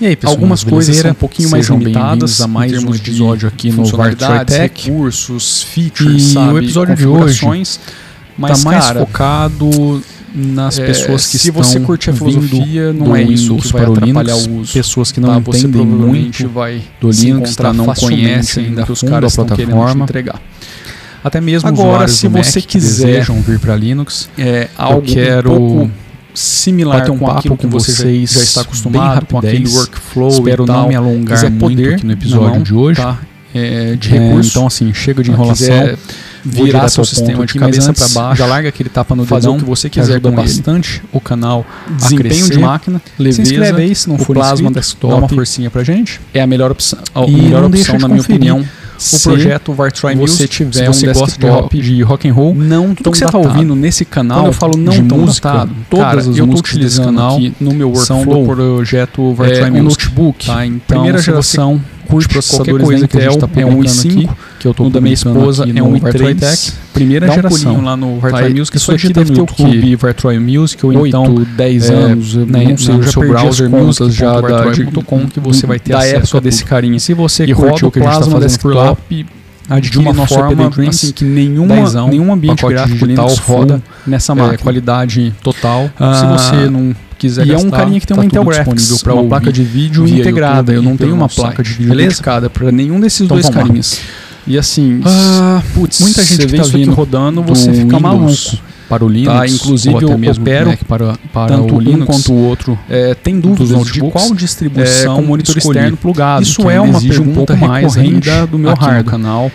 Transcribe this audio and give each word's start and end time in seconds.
E 0.00 0.06
aí, 0.06 0.14
pessoal, 0.14 0.34
algumas 0.36 0.62
coisas 0.62 0.96
são 0.96 1.10
um 1.10 1.14
pouquinho 1.14 1.50
mais 1.50 1.66
limitadas 1.68 2.40
a 2.40 2.46
mais 2.46 2.72
um 2.84 2.94
episódio 2.94 3.48
aqui 3.48 3.72
no 3.72 3.84
VarTroyTech. 3.84 4.84
recursos, 4.90 5.62
features, 5.64 6.22
E 6.30 6.32
sabe, 6.34 6.52
o 6.52 6.58
episódio 6.58 6.94
de 6.94 7.06
hoje 7.06 7.40
configurações, 7.40 7.80
mas 8.36 8.62
tá 8.62 8.70
mais 8.70 8.84
cara, 8.84 9.00
focado 9.00 10.02
nas 10.32 10.78
é, 10.78 10.86
pessoas 10.86 11.26
que 11.26 11.38
se 11.38 11.48
estão 11.48 11.64
você 11.64 11.80
curte 11.80 12.10
a 12.10 12.12
filosofia, 12.12 12.92
não 12.92 13.16
é 13.16 13.22
isso 13.24 13.56
que 13.56 13.72
vai 13.72 13.82
para 13.82 13.90
o 13.90 13.92
atrapalhar 13.94 14.34
Linux, 14.36 14.46
o 14.46 14.60
uso. 14.60 14.72
pessoas 14.72 15.10
que 15.10 15.18
não 15.20 15.42
tá? 15.42 15.50
Entendem 15.50 15.84
muito 15.84 16.48
vai 16.48 16.80
do 17.00 17.10
Linux, 17.10 17.56
tá? 17.56 17.72
não 17.72 17.86
conhecem 17.86 18.66
ainda 18.66 18.86
os 18.92 19.02
caras 19.02 19.36
a 19.36 19.42
estão 19.42 19.46
querendo 19.56 19.70
te 19.70 19.72
plataforma. 19.72 20.04
entregar. 20.04 20.40
Até 21.24 21.40
mesmo 21.40 21.68
Agora, 21.68 22.06
se 22.06 22.28
você 22.28 22.60
Mac 22.60 22.68
quiser- 22.68 23.24
vir 23.44 23.58
para 23.58 23.74
Linux, 23.74 24.28
É 24.38 24.68
algo 24.78 25.02
quero 25.02 25.52
um 25.52 25.56
pouco 25.56 25.90
similar 26.38 26.98
bater 27.00 27.10
um 27.10 27.18
com 27.18 27.26
papo 27.26 27.56
com 27.56 27.68
você 27.68 27.92
já- 27.92 27.98
vocês 28.04 28.30
já 28.32 28.40
está 28.40 28.60
acostumado, 28.60 29.26
com 29.26 29.38
aquele 29.38 29.68
workflow 29.68 30.28
espero 30.30 30.64
e 30.64 30.66
tal. 30.66 30.76
não 30.82 30.88
me 30.88 30.94
alongar 30.94 31.36
quiser 31.36 31.50
muito 31.50 31.60
poder 31.76 31.94
aqui 31.94 32.06
no 32.06 32.12
episódio 32.12 32.62
de 32.62 32.74
hoje. 32.74 33.00
tá? 33.00 33.18
É, 33.54 33.96
de 33.96 34.14
É, 34.16 34.34
então 34.34 34.66
assim, 34.66 34.92
chega 34.94 35.22
de 35.22 35.30
Tá? 35.30 35.34
enrolação. 35.34 35.66
Quiser 35.66 35.98
virar 36.44 36.88
seu 36.88 37.04
sistema 37.04 37.38
de 37.44 37.50
aqui, 37.50 37.58
cabeça 37.58 37.92
para 37.92 38.08
baixo, 38.08 38.38
já 38.38 38.46
larga 38.46 38.68
aquele 38.68 38.88
tapa 38.88 39.14
no 39.16 39.24
fazer 39.24 39.46
dedão, 39.48 39.56
o 39.56 39.58
que 39.58 39.64
você 39.64 39.90
quiser 39.90 40.12
ajuda 40.14 40.30
com 40.30 40.40
ele. 40.40 40.48
bastante 40.48 41.02
o 41.12 41.20
canal 41.20 41.66
desempenho 41.96 42.30
crescer. 42.30 42.52
de 42.54 42.58
máquina, 42.58 43.02
Se 43.16 43.22
leveza, 43.22 43.42
inscreve 43.42 43.82
aí 43.82 43.94
se 43.94 44.08
não 44.08 44.18
for 44.18 44.34
plasma 44.34 44.54
inscrito, 44.54 44.72
desktop, 44.74 45.12
dá 45.12 45.18
uma 45.18 45.28
forcinha 45.28 45.70
pra 45.70 45.82
gente. 45.82 46.20
é 46.32 46.40
a 46.40 46.46
melhor 46.46 46.70
opção, 46.70 46.98
a 47.14 47.24
E 47.24 47.32
melhor 47.32 47.64
opção 47.64 47.98
na 47.98 48.06
minha 48.06 48.18
conferir 48.20 48.36
opinião. 48.54 48.64
O 48.98 49.00
Se 49.00 49.22
projeto 49.22 49.72
Vartroy 49.72 50.14
você 50.16 50.20
Music, 50.20 50.48
tiver 50.48 50.72
se 50.72 50.88
um 50.88 50.92
você 50.92 51.06
gosta 51.12 51.38
de 51.38 51.46
rock, 51.46 51.80
de 51.80 52.02
rock 52.02 52.28
and 52.28 52.32
roll, 52.34 52.54
não 52.54 52.94
tudo 52.96 53.12
que 53.12 53.18
você 53.18 53.26
tá 53.26 53.38
ouvindo 53.38 53.76
nesse 53.76 54.04
canal, 54.04 54.38
Quando 54.40 54.46
eu 54.48 54.52
falo 54.52 54.76
não 54.76 55.06
tão 55.06 55.18
música, 55.18 55.52
datado, 55.52 55.72
todas 55.88 56.04
cara, 56.04 56.20
as 56.20 56.26
eu 56.26 56.46
músicas 56.46 56.72
desse 56.72 56.98
utilizando 56.98 57.04
canal 57.14 57.36
aqui 57.36 57.54
no 57.60 57.72
meu 57.72 57.94
são 57.94 58.24
do 58.24 58.30
workflow 58.30 58.56
projeto 58.56 59.30
é, 59.30 59.34
Vartroy 59.34 59.70
um 59.70 59.82
Music. 59.84 60.04
notebook, 60.04 60.46
Tá? 60.46 60.66
Então, 60.66 60.80
primeira 60.86 61.18
se 61.18 61.26
você 61.26 61.30
geração, 61.30 61.80
curte 62.08 62.40
de 62.40 62.48
qualquer 62.48 62.70
coisa 62.72 62.86
da 62.86 62.96
Intel, 62.96 63.08
que 63.08 63.16
a 63.18 63.30
gente 63.30 63.38
tá 63.38 63.60
é 63.60 63.66
um 63.66 63.70
publicando 63.76 64.00
i5, 64.00 64.30
aqui, 64.30 64.40
que 64.58 64.68
eu 64.68 64.74
tô 64.74 64.84
no 64.84 64.90
da 64.90 65.00
minha 65.00 65.14
esposa 65.14 65.64
é 65.64 65.82
um 65.82 65.98
Vartroy 65.98 66.34
i3, 66.34 66.40
Tech, 66.40 66.72
primeira 66.92 67.26
dá 67.26 67.32
um 67.32 67.36
geração. 67.36 67.58
pulinho 67.64 67.84
lá 67.84 67.96
no 67.96 68.18
Vartroy 68.18 68.42
Tá? 68.42 68.58
Music, 68.58 68.76
Isso 68.76 68.86
só 68.86 68.92
aqui 68.92 69.12
deve 69.12 69.32
ter 69.32 69.40
o 69.40 69.44
YouTube 69.44 69.96
Vartroy 69.96 70.38
Music, 70.38 70.86
ou 70.86 70.92
8, 70.92 71.06
então 71.06 71.34
10 71.56 71.90
é, 71.90 71.94
anos, 71.94 72.34
né, 72.34 72.64
não 72.64 72.76
sei, 72.76 72.94
eu 72.94 73.02
já 73.02 73.10
seu 73.10 73.20
perdi 73.20 73.34
browser 73.34 73.70
music 73.70 74.10
já 74.10 74.40
da, 74.40 74.64
music.vartroy.com 74.64 75.26
que 75.28 75.40
você 75.40 75.66
vai 75.66 75.78
ter 75.78 75.92
da 75.92 75.98
acesso 75.98 76.16
época 76.16 76.40
desse 76.40 76.64
carinha. 76.64 76.98
Se 76.98 77.14
você 77.14 77.44
E 77.44 77.54
curte 77.54 77.84
o 77.84 77.90
que 77.90 78.00
a 78.00 78.02
gente 78.02 78.24
tá 78.24 78.30
fazendo 78.30 78.58
por 78.58 78.74
lá, 78.74 78.96
desktop 79.76 79.80
de 79.80 80.08
adquire 80.08 80.18
uma 80.18 80.26
forma 80.26 80.70
Dreams, 80.70 80.96
assim 80.96 81.12
que 81.12 81.24
nenhuma, 81.24 81.76
dezão, 81.76 82.08
nenhum 82.08 82.32
ambiente 82.32 82.66
gráfico 82.66 83.06
digital 83.06 83.26
Linux 83.26 83.46
roda 83.46 83.82
nessa 84.06 84.32
é, 84.32 84.34
máquina. 84.34 84.58
qualidade 84.58 85.34
total. 85.42 85.90
Ah, 85.98 86.14
se 86.14 86.26
você 86.26 86.70
não 86.70 86.94
quiser 87.18 87.46
e 87.46 87.52
é 87.52 87.56
um 87.56 87.62
gastar, 87.62 87.76
carinha 87.76 88.00
que 88.00 88.06
tem 88.06 88.14
tá 88.14 88.20
uma 88.20 88.26
Intel 88.26 88.44
Graphics, 88.44 89.02
uma 89.02 89.14
ouvir 89.14 89.28
placa 89.28 89.52
de 89.52 89.62
vídeo 89.62 90.06
integrada. 90.06 90.72
YouTube 90.72 90.86
Eu 90.86 90.90
não 90.90 90.96
tenho 90.96 91.14
uma 91.14 91.28
placa 91.28 91.62
de 91.62 91.70
vídeo 91.70 91.94
dedicada 91.94 92.48
para 92.48 92.72
nenhum 92.72 92.98
desses 93.00 93.22
Então 93.22 93.36
dois 93.36 93.48
carinhas. 93.48 94.00
E 94.46 94.56
assim, 94.56 95.02
Ah, 95.04 95.62
putz, 95.74 96.00
muita 96.00 96.22
gente 96.24 96.38
que 96.38 96.46
vê 96.46 96.56
tá 96.56 96.64
vindo 96.64 96.92
rodando, 96.94 97.42
do 97.42 97.54
você 97.54 97.70
fica 97.72 97.96
Windows 97.96 98.02
maluco. 98.02 98.58
Para 98.88 99.04
o 99.04 99.08
Linux, 99.08 99.38
Tá, 99.38 99.46
inclusive 99.46 99.94
ou 99.94 100.00
até 100.00 100.12
eu 100.12 100.18
mesmo 100.18 100.42
opero 100.42 100.70
Mac 100.70 100.84
para, 100.84 101.18
para 101.32 101.56
tanto 101.56 101.74
o 101.74 101.76
um 101.76 101.80
Linux, 101.80 102.06
quanto 102.06 102.32
o 102.32 102.36
outro. 102.36 102.78
É, 102.88 103.14
tem 103.14 103.38
dúvidas 103.38 103.86
de 103.86 104.00
qual 104.00 104.34
distribuição 104.34 105.12
é, 105.12 105.16
com 105.16 105.22
monitor 105.22 105.56
escolher. 105.56 105.78
externo 105.78 105.96
plugado. 105.96 106.42
Isso 106.42 106.62
que 106.62 106.68
é 106.68 106.80
uma 106.80 106.96
exige 106.96 107.20
um 107.20 107.24
pergunta 107.24 107.54
pouco 107.54 107.66
mais 107.66 107.94
recorrente 107.94 108.30
ainda 108.30 108.46
do 108.46 108.58
meu 108.58 108.74
hardware. 108.74 109.04
canal. 109.04 109.52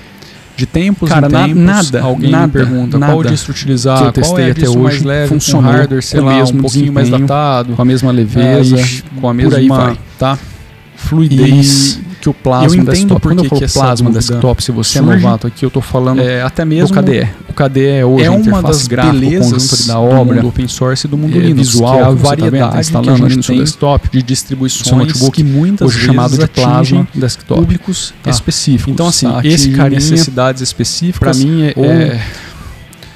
De 0.56 0.68
tempos 0.68 1.10
Cara, 1.10 1.26
em 1.26 1.32
tempos, 1.32 1.64
nada, 1.64 2.02
alguém 2.04 2.30
nada, 2.30 2.46
me 2.46 2.54
pergunta 2.54 3.00
nada 3.00 3.12
qual 3.12 3.24
distro 3.24 3.52
utilizar, 3.54 3.98
que 3.98 4.04
eu 4.04 4.14
qual 4.24 4.36
testei 4.36 4.46
é 4.46 4.52
até 4.52 4.70
hoje, 4.70 5.04
leve, 5.04 5.30
funcionou 5.30 5.72
com 5.72 5.78
hardware, 5.78 6.04
sei 6.04 6.20
com 6.20 6.26
lá, 6.28 6.44
um 6.44 6.58
pouquinho 6.58 6.94
mais 6.94 7.10
datado, 7.10 7.74
com 7.74 7.82
a 7.82 7.86
mesma 7.86 8.12
leveza, 8.12 8.76
aí, 8.76 9.04
com 9.20 9.28
a 9.28 9.34
mesma 9.34 9.76
vai, 9.76 9.98
tá? 10.20 10.38
fluidez 10.96 12.00
E 12.00 12.13
que 12.24 12.30
o 12.30 12.34
plasma 12.34 12.70
eu 12.70 12.74
entendo 12.76 12.90
desktop, 12.92 13.22
por 13.22 13.32
quando 13.36 13.44
eu 13.44 13.50
falo 13.50 13.62
plasma 13.74 14.10
desktop, 14.10 14.64
se 14.64 14.72
você 14.72 14.98
surge, 15.00 15.12
é 15.12 15.16
novato 15.22 15.46
aqui, 15.46 15.66
eu 15.66 15.70
tô 15.70 15.82
falando 15.82 16.22
é, 16.22 16.42
até 16.42 16.64
do 16.64 16.70
mesmo 16.70 16.96
KDE. 16.96 17.28
O 17.50 17.54
KDE 17.54 17.86
é 17.86 18.06
hoje 18.06 18.24
é 18.24 18.28
a 18.28 18.32
uma 18.32 18.62
das 18.64 18.88
gráfica, 18.88 19.18
o 19.18 19.20
belezas 19.20 19.52
conjunto 19.52 19.88
da 19.88 19.94
do 19.96 20.00
obra, 20.00 20.36
mundo 20.38 20.48
open 20.48 20.68
source 20.70 21.06
e 21.06 21.10
do 21.10 21.18
mundo 21.18 21.36
é, 21.36 21.42
Linux, 21.42 21.68
visual, 21.68 21.92
que 21.92 22.00
é 22.00 22.02
a 22.02 22.06
tá 22.06 22.12
vendo, 22.14 22.22
variedade 22.24 22.72
tá 22.72 22.80
instalando 22.80 23.20
que 23.20 23.26
a 23.26 23.28
gente 23.28 23.38
no 23.38 23.44
seu 23.44 23.56
tem 23.56 23.64
desktop, 23.66 24.10
de 24.10 24.24
distribuições 24.24 24.96
notebook, 25.08 25.32
que 25.36 25.44
muitas 25.44 25.86
hoje 25.90 26.06
chamado 26.06 26.38
de 26.38 26.48
plasma 26.48 27.08
desktop. 27.14 27.60
públicos 27.60 28.14
Tá. 28.24 28.30
específicos. 28.32 28.94
Então, 28.94 29.08
assim, 29.08 29.28
tá? 29.30 29.42
esse 29.44 29.72
carinha, 29.72 30.00
necessidades 30.00 30.62
específicas 30.62 31.38
Para 31.38 31.46
mim 31.46 31.64
é, 31.64 31.74
ou 31.76 31.84
é 31.84 32.22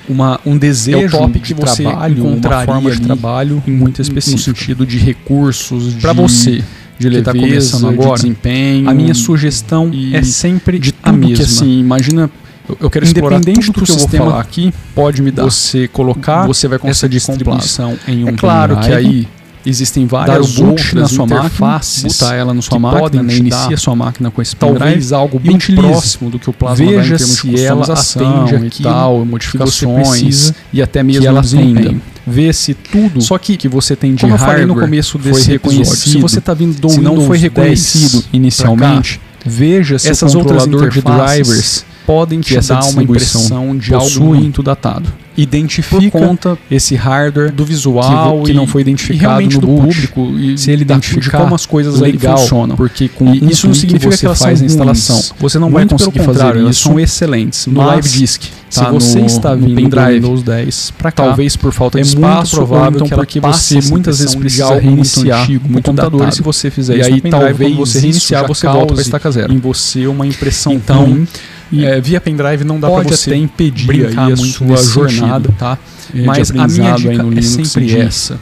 uma, 0.09 0.39
um 0.45 0.57
desejo 0.57 0.99
é 0.99 1.09
top 1.09 1.33
de 1.33 1.39
que 1.39 1.53
você 1.53 1.83
trabalho, 1.83 2.19
encontraria 2.19 2.57
uma 2.57 2.65
forma 2.81 2.91
de 2.91 3.01
trabalho 3.01 3.63
muito 3.65 3.97
no 3.99 4.01
específica. 4.01 4.43
sentido 4.43 4.85
de 4.85 4.97
recursos, 4.97 5.93
Para 5.95 6.13
de- 6.13 6.19
você 6.21 6.63
de 6.97 7.09
que 7.09 7.21
tá 7.21 7.31
leveza, 7.31 7.71
começando 7.77 7.93
de 7.93 8.01
agora, 8.01 8.15
desempenho. 8.15 8.89
a 8.89 8.93
minha 8.93 9.13
sugestão 9.13 9.89
e 9.93 10.15
é 10.15 10.23
sempre 10.23 10.79
de 10.79 10.93
a 11.03 11.11
tudo 11.11 11.17
mesma. 11.19 11.35
que 11.35 11.41
assim, 11.43 11.79
imagina, 11.79 12.29
eu, 12.67 12.77
eu 12.81 12.89
quero 12.89 13.05
explorar 13.05 13.37
Independente 13.37 13.67
tudo 13.67 13.75
do 13.75 13.79
que 13.79 13.85
que 13.85 13.91
eu 13.91 13.95
vou 13.95 14.01
sistema 14.01 14.25
falar 14.25 14.41
aqui 14.41 14.73
pode 14.95 15.21
me 15.21 15.31
dar. 15.31 15.43
você 15.43 15.87
colocar 15.87 16.45
você 16.47 16.67
vai 16.67 16.79
conseguir 16.79 17.17
distribuição 17.17 17.97
em 18.07 18.23
um 18.25 18.29
É 18.29 18.31
claro 18.33 18.77
que 18.79 18.91
aí 18.91 19.27
existem 19.65 20.05
dar 20.05 20.25
várias 20.25 20.55
boot 20.55 20.69
outras 20.69 20.93
na 20.93 21.07
sua 21.07 21.25
máquina, 21.25 21.45
interfaces 21.45 22.17
botar 22.19 22.35
ela 22.35 22.53
na 22.53 22.61
sua 22.61 22.79
máquina, 22.79 23.01
podem 23.01 23.21
né, 23.23 23.35
inicia 23.35 23.69
dar 23.69 23.77
sua 23.77 23.95
máquina 23.95 24.31
com 24.31 24.41
esse 24.41 24.55
talvez 24.55 25.11
algo 25.11 25.37
e 25.43 25.47
bem 25.47 25.55
utilize. 25.57 25.87
próximo 25.87 26.29
do 26.29 26.39
que 26.39 26.49
o 26.49 26.53
plasma 26.53 26.85
dá 26.85 26.91
em 26.91 26.95
Veja 26.95 27.17
termos 27.17 27.35
de 27.35 27.41
se 27.41 27.65
ela 27.65 27.85
customização 27.85 28.45
atende 28.45 28.53
e 28.63 28.67
aquilo 28.67 28.89
tal, 28.89 29.13
que 29.13 29.19
você 29.19 29.31
modificações 29.31 30.09
precisa 30.09 30.55
e 30.71 30.81
até 30.81 31.03
mesmo 31.03 31.21
que 31.21 31.27
ela 31.27 31.41
desempenho. 31.41 31.79
atenda. 31.79 32.16
Vê 32.29 32.51
se 32.51 32.73
tudo 32.73 33.21
Só 33.21 33.37
que, 33.37 33.55
que 33.55 33.69
você 33.69 33.95
tem 33.95 34.13
de 34.13 34.21
como 34.21 34.33
eu 34.33 34.37
falei 34.37 34.65
no 34.65 34.75
começo 34.75 35.17
foi 35.17 35.31
desse 35.31 35.51
reconhecido. 35.51 35.81
episódio, 35.81 36.11
se 36.11 36.17
você 36.19 36.39
está 36.39 36.53
vindo 36.53 36.77
do 36.79 36.89
se 36.89 36.99
não 36.99 37.15
foi 37.21 37.37
10 37.37 37.41
reconhecido 37.43 38.23
inicialmente, 38.33 39.21
veja 39.45 39.97
se 39.97 40.09
essas 40.09 40.35
o 40.35 40.39
outras 40.39 40.63
de 40.65 41.01
drivers 41.01 41.85
podem 42.05 42.41
te 42.41 42.59
dar 42.59 42.83
uma 42.85 43.01
impressão 43.01 43.77
de 43.77 43.93
algo 43.93 44.19
muito 44.35 44.61
datado. 44.61 45.11
Identifica 45.37 46.09
conta 46.19 46.57
esse 46.69 46.95
hardware 46.95 47.51
do 47.51 47.63
visual 47.63 48.39
que, 48.41 48.47
que 48.51 48.53
não 48.53 48.65
foi 48.67 48.81
identificado 48.81 49.41
no 49.41 49.49
do 49.61 49.67
boot. 49.67 49.87
público 49.87 50.37
e 50.37 50.57
se 50.57 50.71
ele 50.71 50.81
identificar 50.81 51.37
de 51.37 51.43
como 51.43 51.55
as 51.55 51.65
coisas 51.65 51.99
legal, 51.99 52.37
funcionam. 52.37 52.75
porque 52.75 53.07
com 53.07 53.33
E 53.33 53.51
isso 53.51 53.67
não 53.67 53.73
significa 53.75 54.11
você 54.11 54.17
que 54.21 54.25
elas 54.25 54.39
faz 54.39 54.61
a 54.61 54.65
instalação. 54.65 55.21
Você 55.39 55.59
não 55.59 55.69
Muito 55.69 55.89
vai 55.95 55.97
conseguir 55.99 56.19
fazer 56.25 56.55
isso 56.69 56.83
são 56.83 56.99
excelentes. 56.99 57.67
no 57.67 57.81
Live 57.85 58.09
Disk. 58.09 58.43
se 58.69 58.79
tá? 58.81 58.91
você 58.91 59.19
no, 59.19 59.25
está 59.25 59.53
vindo 59.55 59.69
do 59.69 59.75
pendrive, 59.75 60.15
Windows 60.15 60.43
10 60.43 60.91
para 60.97 61.11
cá, 61.11 61.23
talvez 61.25 61.55
por 61.55 61.71
falta 61.71 61.99
é 61.99 62.01
de 62.03 62.15
muito 62.15 62.27
espaço, 62.27 62.55
provável 62.55 62.99
ou 63.01 63.05
então 63.05 63.07
que 63.07 63.15
porque 63.15 63.39
você 63.39 63.79
muitas 63.89 64.19
vezes 64.19 64.35
precisa 64.35 64.69
muito 64.71 64.83
reiniciar 64.83 65.41
antigo, 65.43 65.67
o 65.67 65.71
muito 65.71 65.85
computador. 65.85 66.19
datado. 66.19 66.33
E 66.33 66.35
se 66.35 66.41
você 66.41 66.69
fizer 66.71 66.97
E 66.97 66.99
isso 67.01 67.09
aí 67.13 67.21
pendrive, 67.21 67.45
talvez 67.47 67.75
você 67.75 67.99
reiniciar, 67.99 68.47
você 68.47 68.67
volta 68.67 68.93
para 68.93 69.01
estaca 69.01 69.31
zero. 69.31 69.53
em 69.53 69.57
você 69.59 70.07
uma 70.07 70.25
impressão 70.25 70.73
Então, 70.73 71.05
ruim. 71.05 71.27
E 71.71 71.85
é, 71.85 71.99
via 71.99 72.21
pendrive 72.21 72.63
não 72.63 72.79
dá 72.79 72.89
para 72.89 73.03
você 73.03 73.31
até 73.31 73.39
impedir 73.39 74.07
a 74.17 74.35
sua 74.37 74.77
jornada, 74.77 75.45
sentido. 75.49 75.57
tá? 75.57 75.77
É, 76.15 76.21
Mas 76.21 76.51
a 76.51 76.67
minha 76.67 76.95
dica 76.95 77.25
é 77.37 77.41
sempre 77.41 77.99
essa. 77.99 78.39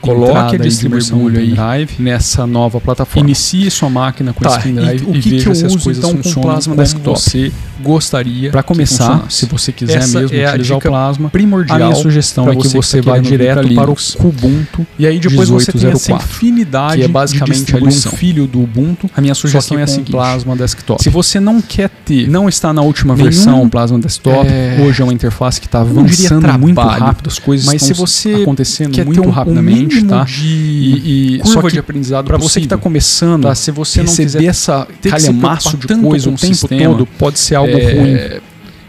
Coloque 0.00 0.54
a 0.54 0.58
distribuição 0.58 1.26
aí 1.26 1.32
pendrive 1.54 1.94
nessa 1.98 2.46
nova 2.46 2.80
plataforma. 2.80 3.26
Inicie 3.28 3.70
sua 3.70 3.90
máquina 3.90 4.32
com 4.32 4.44
Tá, 4.44 4.50
esse 4.50 4.60
pendrive 4.68 5.04
e 5.04 5.10
o 5.10 5.12
que 5.14 5.20
que 5.22 5.30
veja 5.30 5.50
eu 5.50 5.54
se 5.54 5.66
as 5.66 5.74
uso, 5.74 5.84
coisas 5.84 6.04
então, 6.04 6.16
com 6.16 6.22
funcionam 6.22 6.48
plasma 6.50 6.74
como 6.74 6.82
desktop? 6.84 7.18
você 7.20 7.52
gostaria. 7.82 8.50
Para 8.50 8.62
começar, 8.62 9.26
se 9.30 9.46
você 9.46 9.72
quiser 9.72 9.98
Essa 9.98 10.20
mesmo 10.20 10.36
é 10.36 10.48
utilizar 10.48 10.78
o 10.78 10.80
plasma, 10.80 11.30
primordial 11.30 11.76
a 11.76 11.84
minha 11.84 11.94
sugestão 11.94 12.48
é 12.50 12.56
que 12.56 12.68
você 12.68 13.00
vá 13.00 13.14
vir 13.14 13.22
direto 13.22 13.54
pra 13.54 13.62
para 13.62 13.66
o 13.66 13.68
Linux. 13.68 14.14
Kubuntu 14.14 14.86
E 14.98 15.06
aí 15.06 15.18
depois 15.18 15.48
você 15.48 15.72
tem 15.72 15.90
essa 15.90 16.12
1804, 16.12 16.26
infinidade 16.26 16.96
que 16.98 17.04
é 17.04 17.08
basicamente 17.08 17.76
um 17.76 17.90
filho 17.90 18.46
do 18.46 18.62
Ubuntu. 18.62 19.10
A 19.16 19.20
minha 19.20 19.34
sugestão 19.34 19.78
é 19.78 19.82
a 19.82 19.86
seguinte. 19.86 20.10
plasma 20.10 20.56
desktop. 20.56 21.02
Se 21.02 21.08
você 21.10 21.38
não 21.40 21.60
quer 21.60 21.88
ter, 22.04 22.28
não 22.28 22.48
está 22.48 22.72
na 22.72 22.82
última 22.82 23.14
Nenhum- 23.14 23.30
versão 23.30 23.68
Plasma 23.68 23.98
Desktop, 23.98 24.46
É, 24.48 24.78
hoje 24.86 25.00
é 25.02 25.04
uma 25.04 25.12
interface 25.12 25.60
que 25.60 25.66
está 25.66 25.80
avançando 25.80 26.46
muito 26.58 26.74
trabalho, 26.76 27.04
rápido, 27.04 27.28
as 27.28 27.38
coisas 27.38 27.66
mas 27.66 27.82
estão 27.82 27.94
se 27.94 28.00
você 28.00 28.42
acontecendo 28.42 29.04
muito 29.04 29.22
um, 29.22 29.30
rapidamente, 29.30 29.98
um 30.04 30.06
tá? 30.06 30.24
de 30.24 30.46
E, 30.46 31.34
e 31.34 31.38
curva 31.38 31.52
só 31.52 31.62
que 31.62 31.72
de 31.72 31.78
aprendizado 31.78 32.26
para 32.26 32.36
você 32.38 32.60
que 32.60 32.66
está 32.66 32.76
começando, 32.76 33.42
tá? 33.44 33.54
Se 33.54 33.70
você 33.70 34.02
não 34.02 34.14
quiser 34.14 34.44
essa 34.44 34.86
calhamaço 35.02 35.76
de 35.76 35.86
coisa 35.88 36.28
o 36.30 36.34
tempo 36.34 36.54
sistema, 36.54 36.92
todo, 36.94 37.06
pode 37.06 37.38
ser 37.38 37.56
algo 37.56 37.65
é, 37.70 37.94
ruim. 37.94 38.40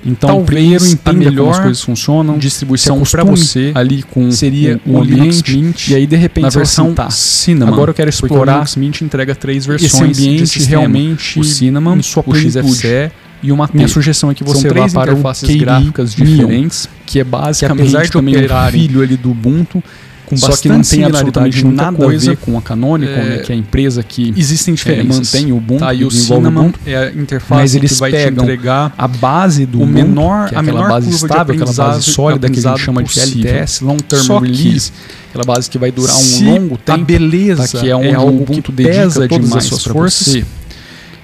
Então, 0.05 0.29
talvez 0.29 0.47
primeiro 0.47 0.85
entenda 0.85 1.37
como 1.37 1.51
as 1.51 1.59
coisas 1.59 1.81
funcionam, 1.81 2.37
distribuição 2.37 3.03
se 3.03 3.11
para 3.11 3.23
você 3.25 3.71
ali 3.75 4.03
com 4.03 4.31
seria 4.31 4.79
o 4.85 4.97
o 4.97 5.03
Linux 5.03 5.39
ambiente 5.39 5.57
Mint 5.57 5.87
e 5.89 5.95
aí 5.95 6.07
de 6.07 6.15
repente 6.15 6.43
na 6.43 6.49
versão 6.49 6.85
assim, 6.85 6.95
tá, 6.95 7.09
Cinnamon. 7.09 7.73
Agora 7.73 7.91
eu 7.91 7.93
quero 7.93 8.09
Porque 8.11 8.23
o 8.23 8.27
explorar 8.27 8.53
Linux 8.53 8.75
Mint 8.77 9.01
entrega 9.01 9.35
três 9.35 9.67
esse 9.67 9.67
versões 9.67 10.17
de 10.17 10.29
ambiente 10.29 10.63
realmente 10.63 11.39
o 11.39 11.43
Cinnamon, 11.43 12.01
sua 12.01 12.23
o. 12.25 12.35
XFCE 12.35 13.11
e 13.43 13.51
o 13.51 13.57
Mate. 13.57 13.75
Minha 13.75 13.87
sugestão 13.87 14.31
é 14.31 14.33
que 14.33 14.43
você 14.43 14.69
vá 14.69 14.87
para 14.87 15.11
o 15.11 15.13
interfaces 15.13 15.49
KDE 15.49 15.57
gráficas 15.57 16.15
diferentes 16.15 16.89
que 17.05 17.19
é 17.19 17.23
que 17.23 17.29
basicamente 17.29 17.81
apesar 17.81 18.03
de 18.03 18.11
também 18.11 18.35
um 18.35 18.71
filho 18.71 19.01
ali 19.01 19.17
do 19.17 19.31
Ubuntu, 19.31 19.83
com 20.27 20.35
Só 20.35 20.55
que 20.57 20.67
não 20.67 20.81
tem 20.81 21.05
absolutamente 21.05 21.65
nada 21.65 21.95
coisa. 21.97 22.31
a 22.31 22.35
ver 22.35 22.37
com 22.41 22.57
a 22.57 22.61
Canonical, 22.61 23.15
É, 23.15 23.29
né, 23.29 23.37
que 23.37 23.51
é 23.51 23.55
a 23.55 23.57
empresa 23.57 24.03
que 24.03 24.33
Existem 24.35 24.73
é, 24.73 24.75
diferenças. 24.75 25.33
mantém 25.33 25.51
o 25.53 25.57
Ubuntu, 25.57 25.79
tá? 25.79 25.93
E 25.93 26.03
o 26.03 26.11
Cinnamon 26.11 26.71
é 26.85 26.95
a 26.97 27.11
interface 27.11 27.53
mas 27.53 27.75
eles 27.75 27.93
que 27.93 27.99
vai 27.99 28.11
pegam 28.11 28.45
te 28.45 28.51
entregar 28.51 28.93
a 28.97 29.07
base 29.07 29.65
do 29.65 29.79
o 29.79 29.83
Ubuntu, 29.83 29.93
menor, 29.93 30.49
que 30.49 30.55
é 30.55 30.57
a 30.57 30.61
menor 30.61 30.89
base 30.89 31.09
estável, 31.09 31.55
aquela 31.55 31.73
base 31.73 32.11
sólida 32.11 32.49
que 32.49 32.59
a 32.59 32.61
gente 32.61 32.81
chama 32.81 33.01
de. 33.03 33.19
LTS, 33.19 33.81
Long 33.83 33.97
Term 33.97 34.21
Só 34.21 34.39
Release, 34.39 34.91
aquela 35.29 35.45
base 35.45 35.69
que 35.69 35.77
vai 35.77 35.91
durar 35.91 36.15
um 36.15 36.45
longo 36.45 36.75
a 36.75 36.77
tempo, 36.77 37.05
beleza 37.05 37.67
tá, 37.67 37.79
que 37.79 37.89
é 37.89 37.95
onde 37.95 38.13
algo 38.13 38.31
o 38.39 38.41
Ubuntu 38.43 38.71
que 38.71 38.83
dedica 38.83 38.95
pesa 39.03 39.27
todas 39.29 39.45
demais 39.45 39.63
as 39.63 39.69
suas 39.69 39.83
pra 39.83 39.93
forças. 39.93 40.27
você, 40.27 40.45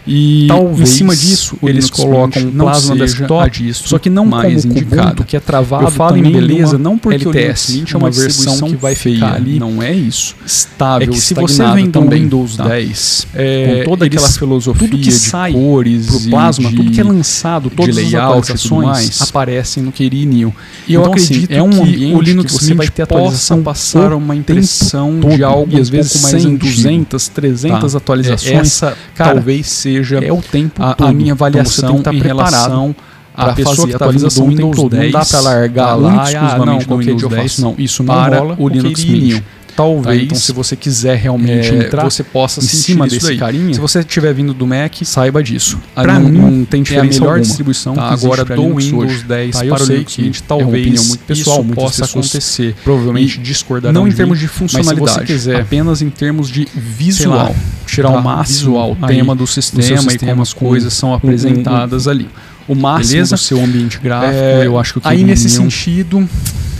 E 0.06 0.48
Talvez 0.50 0.82
em 0.82 0.86
cima 0.98 1.16
disso, 1.16 1.58
o 1.62 1.70
eles 1.70 1.86
Linux 1.86 1.90
colocam 2.04 2.44
um 2.44 2.52
plasma 2.52 2.94
desktop, 2.96 3.74
só 3.74 3.98
que 3.98 4.10
não 4.10 4.26
mais 4.26 4.64
como 4.64 4.74
o 4.74 4.78
indicada. 4.78 5.02
Ubuntu, 5.04 5.24
que 5.24 5.38
é 5.38 5.40
travado 5.40 5.86
Eu 5.86 5.92
falo 5.92 6.18
em 6.18 6.24
beleza 6.30 6.78
não 6.78 6.98
porque 6.98 7.26
o 7.26 7.30
LTS, 7.32 7.72
Linux 7.72 7.92
Mint 7.92 7.94
é 7.94 7.98
uma 7.98 8.12
versão 8.12 8.68
que 8.70 8.76
vai 8.76 8.96
feia, 8.96 9.16
ficar 9.16 9.34
ali, 9.36 9.60
não 9.60 9.82
é 9.82 9.94
isso. 9.94 10.36
estável, 10.46 11.08
É 11.08 11.12
que 11.12 11.22
se 11.22 11.34
você 11.34 11.66
vem 11.72 11.90
do 11.90 12.02
Windows 12.02 12.58
tá? 12.58 12.66
10, 12.68 13.28
É, 13.34 13.78
com 13.86 13.90
toda 13.92 14.06
aquela 14.06 14.26
eles- 14.26 14.38
filosofia 14.38 14.88
tudo 14.90 14.98
que 14.98 15.04
de 15.10 15.12
sai 15.14 15.54
cores 15.54 16.06
pro 16.08 16.20
plasma, 16.30 16.70
de- 16.70 16.76
tudo 16.76 16.92
que 16.92 17.00
é 17.00 17.04
lançado, 17.06 17.70
todas 17.70 17.98
as 17.98 18.14
atualizações 18.14 18.86
mais, 18.88 19.22
aparecem 19.22 19.84
no 19.84 19.92
Query 19.94 20.24
E 20.86 20.94
eu 20.96 21.02
Então, 21.02 21.14
assim, 21.14 21.24
acredito 21.26 21.52
é 21.52 21.64
um 21.64 21.70
que 21.70 21.80
ambiente 21.82 22.16
o 22.16 22.22
Linux 22.22 22.52
que 22.58 22.60
você 22.66 22.70
Mint 22.72 22.78
vai 22.78 22.88
ter 22.90 23.02
atualização 23.04 23.64
passar 23.64 24.12
o 24.12 24.18
uma 24.18 24.36
impressão 24.36 25.18
de 25.22 25.44
algo 25.44 25.78
e 25.78 25.80
às 25.80 25.88
vezes 25.88 26.22
mais 26.22 26.42
100, 26.42 26.56
antigo. 26.56 26.74
200, 26.76 27.28
300 27.30 27.92
Tá? 27.94 27.98
atualizações. 27.98 28.54
Essa 28.54 28.98
talvez 29.16 29.68
seja 29.68 29.93
é 30.22 30.32
o 30.32 30.42
tempo 30.42 30.82
a, 30.82 30.96
a 31.00 31.14
minha 31.14 31.34
Então, 31.34 31.48
avaliação 31.48 31.98
estar 31.98 32.14
em 32.14 32.20
relação 32.20 32.96
a 33.36 33.46
à 33.50 33.54
pessoa 33.54 33.88
que 33.88 33.94
está 33.94 34.08
vindo 34.08 34.28
do 34.28 34.46
Windows 34.46 34.78
Windows 34.78 34.90
10, 34.90 34.90
10 34.90 35.14
não 35.14 35.20
dá 35.20 35.26
para 35.26 35.40
largar 35.42 35.96
lá, 35.96 36.24
ah, 36.24 36.66
não, 36.66 36.78
dia 36.78 36.98
Windows 36.98 37.24
eu 37.24 37.30
10 37.30 37.42
faço. 37.42 37.62
Não, 37.62 37.76
isso 37.78 38.04
não 38.04 38.16
para 38.16 38.38
rola 38.38 38.56
o 38.60 38.70
Linux 38.70 39.04
Query 39.04 39.44
Mint. 39.74 39.78
Tá? 39.78 39.84
Talvez 39.84 40.24
Então, 40.24 40.38
se 40.38 40.52
você 40.52 40.76
quiser 40.76 41.18
realmente 41.18 41.70
é, 41.70 41.86
entrar 41.86 42.04
você 42.04 42.24
possa 42.24 42.60
em 42.60 42.64
cima 42.64 43.08
desse 43.08 43.26
daí. 43.28 43.38
carinha, 43.38 43.74
Se 43.74 43.80
você 43.80 44.00
estiver 44.00 44.34
vindo 44.34 44.54
do 44.54 44.68
Mac, 44.68 44.94
saiba 45.04 45.42
disso. 45.44 45.80
Pra 45.96 46.20
não, 46.20 46.30
mim, 46.30 46.38
não 46.40 46.66
tem 46.66 46.80
é 46.80 46.82
a 46.82 46.84
diferença 46.84 47.20
melhor 47.20 47.26
alguma. 47.34 47.42
distribuição 47.46 47.96
tá? 47.96 48.10
agora 48.10 48.46
do 48.46 48.54
Linux 48.54 48.86
Windows 48.86 49.12
hoje. 49.12 49.24
10 49.24 49.56
Tá, 49.56 49.66
eu 49.66 49.76
para 49.76 49.84
o 49.84 49.88
Linux 49.88 50.16
que 50.16 50.22
Mint, 50.22 50.36
é 50.36 50.40
uma 50.40 50.48
talvez 50.48 50.84
opinião 50.86 51.04
muito 51.06 51.24
pessoal, 51.26 51.64
isso 51.64 51.74
possa 51.74 52.06
acontecer. 52.06 52.76
provavelmente 52.84 53.40
E 53.40 53.44
discordarão 53.44 53.94
não 53.94 54.08
em 54.08 54.12
termos 54.12 54.40
de 54.40 54.46
mas 54.46 54.54
se 54.54 54.58
funcionalidade, 54.60 55.12
você 55.20 55.26
quiser 55.26 55.62
apenas 55.62 56.02
em 56.02 56.10
termos 56.10 56.50
de 56.50 56.68
visual, 56.76 57.38
lá, 57.50 57.56
tirar 57.86 58.12
tá? 58.12 58.18
o 58.20 58.24
máximo 58.24 58.58
visual, 58.58 58.98
tema 59.08 59.36
do 59.36 59.44
do 59.44 59.48
sistema, 59.48 59.86
e 59.86 59.90
como 59.98 60.10
sistema 60.12 60.44
as 60.44 60.54
coisas 60.54 60.94
são 60.94 61.14
apresentadas 61.14 62.08
ali. 62.08 62.30
o 62.68 62.76
máximo 62.76 63.12
Beleza? 63.14 63.36
do 63.36 63.40
seu 63.42 63.62
ambiente 63.64 64.00
gráfico, 64.00 64.34
É, 64.34 64.66
eu 64.66 64.80
acho 64.80 64.94
que 64.94 65.00
o 65.00 65.02
aí 65.04 65.24
nesse 65.24 65.50
sentido, 65.50 66.20
é, 66.20 66.73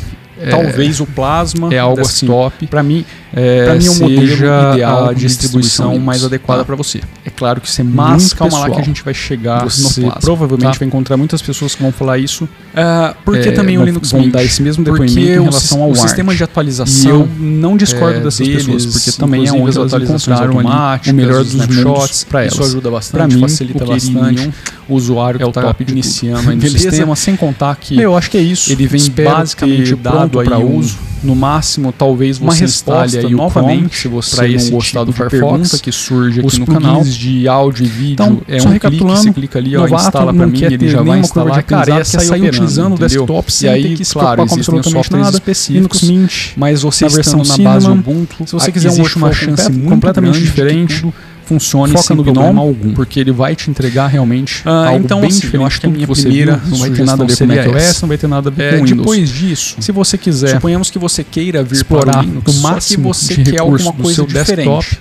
talvez 0.50 1.00
o 1.00 1.06
plasma 1.06 1.74
é 1.74 1.78
algo 1.80 2.02
desktop, 2.02 2.68
para 2.68 2.84
mim, 2.84 3.06
é, 3.36 3.66
para 3.66 3.76
mim 3.76 3.86
é 3.88 3.92
um 3.92 4.00
modelo 4.00 4.28
seja 4.28 4.72
ideal 4.74 5.10
a 5.10 5.14
de 5.14 5.20
distribuição 5.22 5.90
Linux, 5.92 6.06
mais 6.06 6.24
adequada 6.24 6.60
tá? 6.62 6.66
para 6.66 6.76
você. 6.76 7.02
É 7.26 7.30
claro 7.30 7.60
que 7.60 7.68
isso 7.68 7.82
é 7.82 7.84
Mas 7.84 8.22
muito 8.22 8.36
calma 8.36 8.60
lá 8.60 8.66
que 8.66 8.72
a 8.72 8.76
pessoal. 8.76 8.86
gente 8.86 9.04
vai 9.04 9.14
chegar 9.14 9.64
Você 9.64 9.82
no 10.02 10.06
plasma. 10.08 10.22
provavelmente 10.22 10.74
tá? 10.74 10.80
vai 10.80 10.88
encontrar 10.88 11.18
muitas 11.18 11.42
pessoas 11.42 11.74
que 11.76 11.82
vão 11.82 11.92
falar 11.92 12.18
isso. 12.20 12.48
Ah, 12.76 13.16
porque 13.26 13.50
é, 13.50 13.52
também 13.52 13.78
o 13.78 13.84
Linux 13.84 14.12
vão 14.12 14.22
Mint? 14.22 14.32
dar 14.34 14.44
esse 14.44 14.62
mesmo 14.62 14.84
Porque 14.84 15.00
depoimento 15.06 15.32
em 15.36 15.40
o 15.40 15.44
relação 15.44 15.82
ao 15.84 15.92
o 15.92 15.96
sistema 15.96 16.34
de 16.36 16.42
E 16.42 16.44
atualização 16.44 17.12
eu 17.12 17.30
não 17.40 17.76
discordo 17.78 18.18
é, 18.18 18.22
dessas 18.22 18.48
deles, 18.48 18.66
pessoas, 18.66 18.86
porque 18.88 19.12
também 19.14 19.48
é 19.48 19.52
onde 19.52 19.70
as 19.70 19.76
elas 19.78 19.94
encontraram 19.94 20.60
ali 20.60 21.10
o 21.10 21.14
melhor 21.14 21.42
os 21.42 21.52
dos 21.54 21.62
snapshots, 21.62 22.24
para 22.24 22.46
isso 22.46 22.58
elas. 22.58 22.70
ajuda 22.70 22.92
bastante, 22.92 23.36
mim, 23.36 23.42
facilita 23.42 23.84
o 23.84 23.88
bastante. 23.88 24.52
O 24.88 24.96
usuário 24.96 25.40
que 25.40 25.44
É 25.44 25.48
o 25.48 25.50
está 25.50 25.62
top 25.62 25.80
de 25.84 25.86
tudo. 25.86 25.92
iniciando 25.98 26.42
no 26.52 26.56
Beleza? 26.58 26.78
sistema, 26.78 27.16
sem 27.16 27.36
contar 27.36 27.76
que 27.78 28.00
Eu 28.00 28.16
acho 28.18 28.30
que 28.30 28.38
é 28.38 28.42
isso. 28.42 28.72
ele 28.72 28.86
vem 28.88 29.10
basicamente 29.10 29.96
dado 29.96 30.44
para 30.44 30.58
uso. 30.60 30.98
No 31.24 31.36
máximo, 31.38 31.94
talvez 31.98 32.38
você 32.38 32.66
instale 32.66 33.23
o 33.28 33.38
novamente 33.38 33.98
se 33.98 34.08
você 34.08 34.36
pra 34.36 34.48
não 34.48 34.56
esse 34.56 34.72
gostar 34.72 35.00
tipo 35.00 35.06
do 35.06 35.14
Firefox, 35.14 35.40
pergunta 35.52 35.78
que 35.80 35.92
surge 35.92 36.40
aqui 36.40 36.48
os 36.48 36.58
no 36.58 36.66
canal. 36.66 37.02
de 37.04 37.48
áudio 37.48 37.86
e 37.86 37.90
vídeo 37.90 38.14
Então, 38.14 38.42
é 38.48 38.56
um 38.56 38.60
clique, 38.60 38.74
recapitulando, 38.74 39.22
você 39.24 39.34
clica 39.34 39.60
ali, 39.60 39.78
ó, 39.78 39.88
instala 39.88 40.34
para 40.34 40.46
não 40.46 40.52
mim, 40.52 40.64
ele 40.64 40.90
já 40.90 41.02
vai 41.02 41.20
instalar, 41.20 41.64
cara, 41.64 41.82
aprendizado, 41.82 42.22
quer 42.22 42.28
sair 42.28 42.42
utilizando 42.50 42.94
o 42.96 42.98
desktop 42.98 43.50
E 43.50 43.52
sem 43.52 43.70
aí, 43.70 43.84
ter 43.84 43.98
que 43.98 44.06
se 44.06 44.14
claro, 44.14 44.28
preocupar 44.36 44.48
com 44.48 44.54
os 44.62 44.70
absolutamente 44.70 45.12
nada. 45.14 45.38
específicos, 45.38 46.02
Linux 46.02 46.30
Mint, 46.32 46.58
mas 46.58 46.82
você 46.82 47.06
na 47.06 47.12
versão 47.12 47.42
estando 47.42 47.64
na 47.64 47.70
base 47.72 47.88
Ubuntu, 47.90 48.36
se 48.48 48.54
você 48.54 48.72
quiser 48.72 48.92
um 48.92 49.04
uma 49.16 49.32
chance 49.34 49.64
complet- 49.64 49.90
completamente 49.90 50.40
diferente 50.40 51.06
funcione 51.46 51.92
foca 51.92 52.04
sem 52.04 52.16
no 52.18 52.24
problema 52.24 52.50
Gnome, 52.52 52.60
algum, 52.68 52.94
porque 52.94 53.20
ele 53.20 53.32
vai 53.32 53.56
te 53.56 53.70
entregar 53.70 54.08
realmente 54.08 54.62
Ah, 54.66 54.88
algo 54.88 55.04
então, 55.06 55.20
bem 55.22 55.30
assim, 55.30 55.38
eu 55.40 55.42
diferente 55.46 55.66
acho 55.68 55.80
que 55.82 55.86
a 55.86 55.90
minha 55.90 56.08
primeira 56.08 56.56
viu, 56.58 56.72
não 56.72 56.78
vai 56.80 56.90
ter 56.90 57.04
nada 57.06 57.24
a 57.24 57.26
ver 57.26 57.32
com 57.34 57.38
seria 57.38 57.56
macOS, 57.66 57.76
essa. 57.84 58.02
não 58.02 58.08
vai 58.08 58.18
ter 58.18 58.28
nada 58.28 58.50
a 58.50 58.52
ver 58.52 58.64
É, 58.64 58.70
com 58.78 58.86
Windows. 58.86 58.98
depois 58.98 59.30
disso, 59.30 59.76
se 59.80 59.92
você 59.92 60.18
quiser 60.18 60.50
suponhamos 60.50 60.90
que 60.90 60.98
você 61.00 61.24
queira 61.24 61.64
vir 61.64 61.76
explorar 61.76 62.14
para 62.14 62.22
o 62.22 62.26
Linux, 62.26 62.48
o 62.48 62.52
só 62.54 62.68
que 62.68 62.74
máximo 62.74 63.14
você 63.14 63.36
de 63.36 63.52
quer 63.52 63.60
alguma 63.60 63.94
coisa 63.94 64.26
diferente. 64.26 64.56
desktop, 64.70 64.98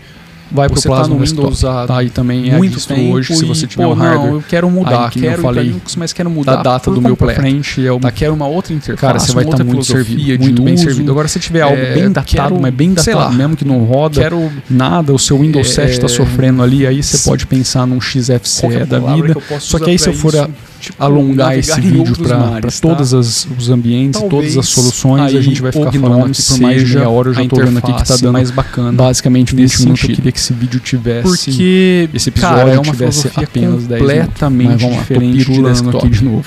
vai 0.53 0.69
para 0.69 0.79
o 0.79 0.83
tá 0.83 0.89
Plasma 0.89 1.15
no 1.15 1.21
Desktop. 1.21 1.43
Windows 1.49 1.65
há 1.65 1.87
tá, 1.87 2.03
e 2.05 2.11
também 2.11 2.51
é 2.51 2.57
muito 2.57 2.75
visto 2.75 2.89
tempo 2.95 3.15
hoje, 3.15 3.35
se 3.35 3.45
você 3.45 3.65
e, 3.65 3.69
tiver 3.69 3.85
pô, 3.85 3.91
um 3.91 3.95
hardware 3.95 4.29
não, 4.31 4.35
eu 4.37 4.45
quero 4.49 4.71
mudar, 4.71 5.05
aí, 5.05 5.11
que 5.11 5.19
nem 5.21 5.27
eu 5.27 5.31
quero 5.33 5.43
falei, 5.43 5.65
Linux, 5.65 5.97
mas 5.97 6.13
quero 6.13 6.31
mudar 6.31 6.57
da 6.57 6.63
data 6.63 6.91
do 6.91 7.01
meu 7.01 7.17
completo. 7.17 7.41
frente, 7.41 7.87
é 7.87 7.91
o 7.93 7.99
Tá, 7.99 8.11
quero 8.11 8.35
uma 8.35 8.47
outra 8.47 8.73
interface, 8.73 9.01
Cara, 9.01 9.19
você 9.19 9.33
vai 9.33 9.45
estar 9.45 9.55
outra 9.55 9.65
muito 9.65 9.85
servido, 9.85 10.43
muito 10.43 10.63
bem 10.63 10.75
uso. 10.75 10.85
servido. 10.85 11.11
Agora, 11.11 11.29
se 11.29 11.39
tiver 11.41 11.63
algo 11.63 11.77
É, 11.77 11.95
bem 11.95 12.11
datado, 12.11 12.27
quero, 12.51 12.61
mas 12.61 12.75
bem 12.75 12.93
datado 12.93 13.17
lá, 13.19 13.31
mesmo, 13.31 13.57
que 13.57 13.65
não 13.65 13.85
roda 13.85 14.21
Quero 14.21 14.53
nada, 14.69 15.13
o 15.13 15.19
seu 15.19 15.39
Windows 15.39 15.69
É, 15.71 15.87
7 15.87 15.91
está 15.93 16.09
sofrendo 16.09 16.63
ali, 16.63 16.87
aí 16.87 17.03
você 17.03 17.19
pode 17.29 17.47
pensar 17.47 17.87
num 17.87 18.01
XFCE 18.01 18.61
qualquer 18.61 18.87
da 18.87 18.99
vida. 18.99 19.35
eu 19.51 19.61
Só 19.61 19.79
que 19.79 19.91
aí, 19.91 19.99
se 19.99 20.09
eu 20.09 20.15
for 20.15 20.35
tipo, 20.83 21.03
alongar 21.03 21.57
esse 21.59 21.81
vídeo 21.81 22.17
para 22.19 22.61
tá? 22.61 22.69
todos 22.81 23.15
as- 23.15 23.47
os 23.59 23.71
ambientes, 23.71 24.21
e 24.21 24.25
todas 24.29 24.49
as 24.51 24.55
Talvez 24.55 24.69
soluções, 24.69 25.35
a 25.35 25.41
gente 25.41 25.63
vai 25.63 25.73
ficar 25.73 25.93
falando 25.93 26.27
aqui 26.27 26.43
por 26.43 26.61
mais 26.61 26.87
de 26.87 26.95
meia 26.97 27.09
hora. 27.09 27.29
Eu 27.31 27.35
já 27.35 27.45
tô 27.47 27.57
vendo 27.57 27.79
aqui 27.79 27.93
que 27.93 28.05
tá 28.05 28.17
dando 28.17 28.33
mais 28.33 28.51
bacana 28.51 28.93
basicamente 28.93 29.55
20 29.55 29.61
nesse 29.63 29.83
minutos. 29.85 30.03
Eu 30.09 30.15
queria 30.17 30.33
que 30.33 30.39
esse 30.39 30.53
vídeo 30.53 30.81
tivesse 30.81 31.23
porque 31.29 32.09
esse 32.13 32.29
episódio 32.29 32.57
cara, 32.57 32.71
é 32.71 32.79
uma 32.79 32.93
tivesse 32.93 33.29
apenas 33.35 33.87
10 33.87 34.01
minutos. 34.03 34.25
completamente 34.25 34.69
Mas 34.69 34.81
vamos 34.83 34.97
lá, 34.97 35.03
tô 35.03 35.09
diferente 35.15 35.39
de 35.39 35.45
pirulando 35.45 35.73
desktop. 35.73 35.97
aqui 36.07 36.09
de 36.19 36.25
novo. 36.25 36.45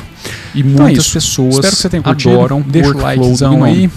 E 0.53 0.59
Então 0.59 0.71
é 0.71 0.81
muitas 0.83 1.05
isso. 1.05 1.13
pessoas 1.13 1.55
Espero 1.55 1.75
que 1.75 1.81
você 1.81 1.89
tenha 1.89 2.03
curtido. 2.03 2.33
adoram 2.33 2.61
Deixa 2.61 2.89
o 2.89 2.97
likezão 3.01 3.63
aí. 3.63 3.89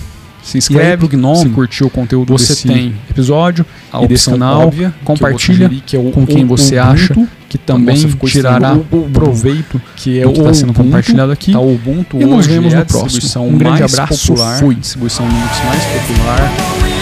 Se 0.49 0.57
inscreve 0.57 1.03
no 1.03 1.09
Gnome. 1.09 1.37
se 1.37 1.49
curtiu 1.51 1.87
o 1.89 1.91
conteúdo 1.91 2.33
Você 2.33 2.67
tem 2.67 2.95
episódio 3.11 3.67
a 3.93 4.03
e 4.03 4.09
desse 4.09 4.31
canal, 4.31 4.69
óbvia, 4.69 4.95
compartilha 5.05 5.69
que 5.85 5.95
é 5.95 5.99
o 5.99 6.11
com 6.11 6.27
quem 6.27 6.47
você 6.47 6.79
Ubuntu, 6.79 6.91
acha 6.91 7.29
que 7.51 7.59
também 7.59 7.97
tirará. 8.25 8.73
O 8.73 9.11
proveito 9.11 9.81
que 9.95 10.19
é 10.19 10.23
do 10.23 10.33
que 10.33 10.39
está 10.41 10.55
sendo 10.55 10.73
compartilhado 10.73 11.33
aqui. 11.33 11.53
Tá, 11.53 11.61
o 11.61 11.75
Ubuntu 11.75 12.17
E 12.19 12.25
nos 12.25 12.47
vemos 12.47 12.73
é 12.73 12.77
no 12.77 12.83
a 12.83 12.87
próximo. 12.87 13.45
Um 13.45 13.59
grande 13.59 13.83
abraço, 13.83 14.29
popular, 14.29 14.59
fui. 14.59 14.75
distribuição 14.77 15.29
Linux 15.29 15.65
mais 15.67 15.85
popular, 15.85 16.53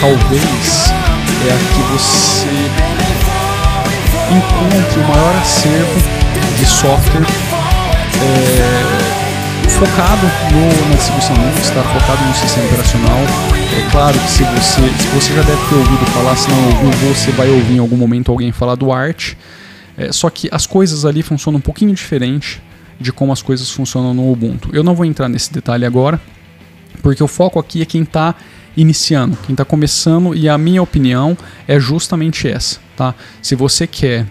talvez 0.01 0.93
é 1.47 1.53
a 1.53 1.57
que 1.57 1.83
você 1.93 2.49
encontre 4.29 4.99
o 4.99 5.09
maior 5.09 5.37
acervo 5.37 6.01
de 6.59 6.67
software 6.67 7.27
é, 8.23 8.96
focado 9.71 10.27
no, 10.53 10.89
na 10.89 10.97
distribuição 10.97 11.37
Linux, 11.37 11.69
está 11.69 11.83
focado 11.83 12.25
no 12.25 12.35
sistema 12.35 12.67
operacional. 12.67 13.19
É 13.77 13.91
claro 13.91 14.19
que 14.19 14.31
se 14.31 14.45
você, 14.45 14.81
se 14.81 15.07
você 15.09 15.35
já 15.35 15.43
deve 15.43 15.69
ter 15.69 15.75
ouvido 15.75 16.07
falar, 16.13 16.37
se 16.37 16.49
não 16.49 16.87
ouviu, 16.87 17.15
você 17.15 17.31
vai 17.33 17.49
ouvir 17.49 17.75
em 17.75 17.79
algum 17.79 17.97
momento 17.97 18.31
alguém 18.31 18.53
falar 18.53 18.75
do 18.75 18.93
Art. 18.93 19.35
É, 19.97 20.13
só 20.13 20.31
que 20.31 20.49
as 20.53 20.67
coisas 20.67 21.05
ali 21.05 21.23
funcionam 21.23 21.59
um 21.59 21.63
pouquinho 21.63 21.95
diferente 21.95 22.63
de 23.01 23.13
como 23.13 23.33
as 23.33 23.43
coisas 23.43 23.71
funcionam 23.71 24.15
no 24.15 24.31
Ubuntu. 24.31 24.71
Eu 24.73 24.83
não 24.83 24.95
vou 24.95 25.05
entrar 25.05 25.29
nesse 25.29 25.53
detalhe 25.53 25.85
agora, 25.85 26.21
porque 27.03 27.23
o 27.23 27.29
foco 27.29 27.59
aqui 27.59 27.83
é 27.83 27.85
quem 27.85 28.03
está 28.03 28.35
iniciando, 28.77 29.37
quem 29.47 29.55
está 29.55 29.65
começando, 29.65 30.35
e 30.35 30.49
a 30.49 30.59
minha 30.59 30.83
opinião 30.83 31.37
é 31.67 31.81
justamente 31.81 32.47
essa, 32.47 32.79
tá? 32.95 33.15
Se 33.41 33.55
você 33.55 33.87
quer 33.87 34.27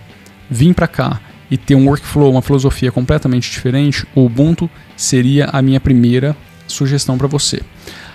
vir 0.50 0.74
para 0.74 0.88
cá 0.88 1.20
e 1.50 1.58
ter 1.58 1.76
um 1.76 1.88
workflow, 1.88 2.32
uma 2.32 2.42
filosofia 2.42 2.92
completamente 2.92 3.50
diferente, 3.50 4.06
o 4.16 4.26
Ubuntu 4.26 4.70
seria 4.96 5.46
a 5.46 5.62
minha 5.62 5.80
primeira 5.80 6.36
sugestão 6.68 7.18
para 7.18 7.28
você. 7.28 7.62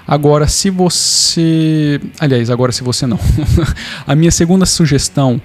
Agora, 0.06 0.48
se 0.48 0.70
você. 0.70 2.00
Aliás, 2.18 2.50
agora 2.50 2.72
se 2.72 2.82
você 2.82 3.06
não. 3.06 3.18
a 4.06 4.14
minha 4.14 4.30
segunda 4.30 4.66
sugestão 4.66 5.40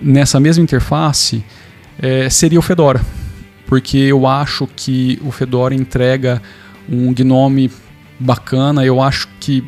nessa 0.00 0.38
mesma 0.38 0.62
interface 0.62 1.44
é, 1.98 2.30
seria 2.30 2.58
o 2.58 2.62
Fedora. 2.62 3.00
Porque 3.66 3.98
eu 3.98 4.26
acho 4.26 4.68
que 4.76 5.18
o 5.24 5.32
Fedora 5.32 5.74
entrega 5.74 6.40
um 6.88 7.12
Gnome 7.12 7.70
bacana. 8.18 8.84
Eu 8.84 9.02
acho 9.02 9.28
que 9.40 9.64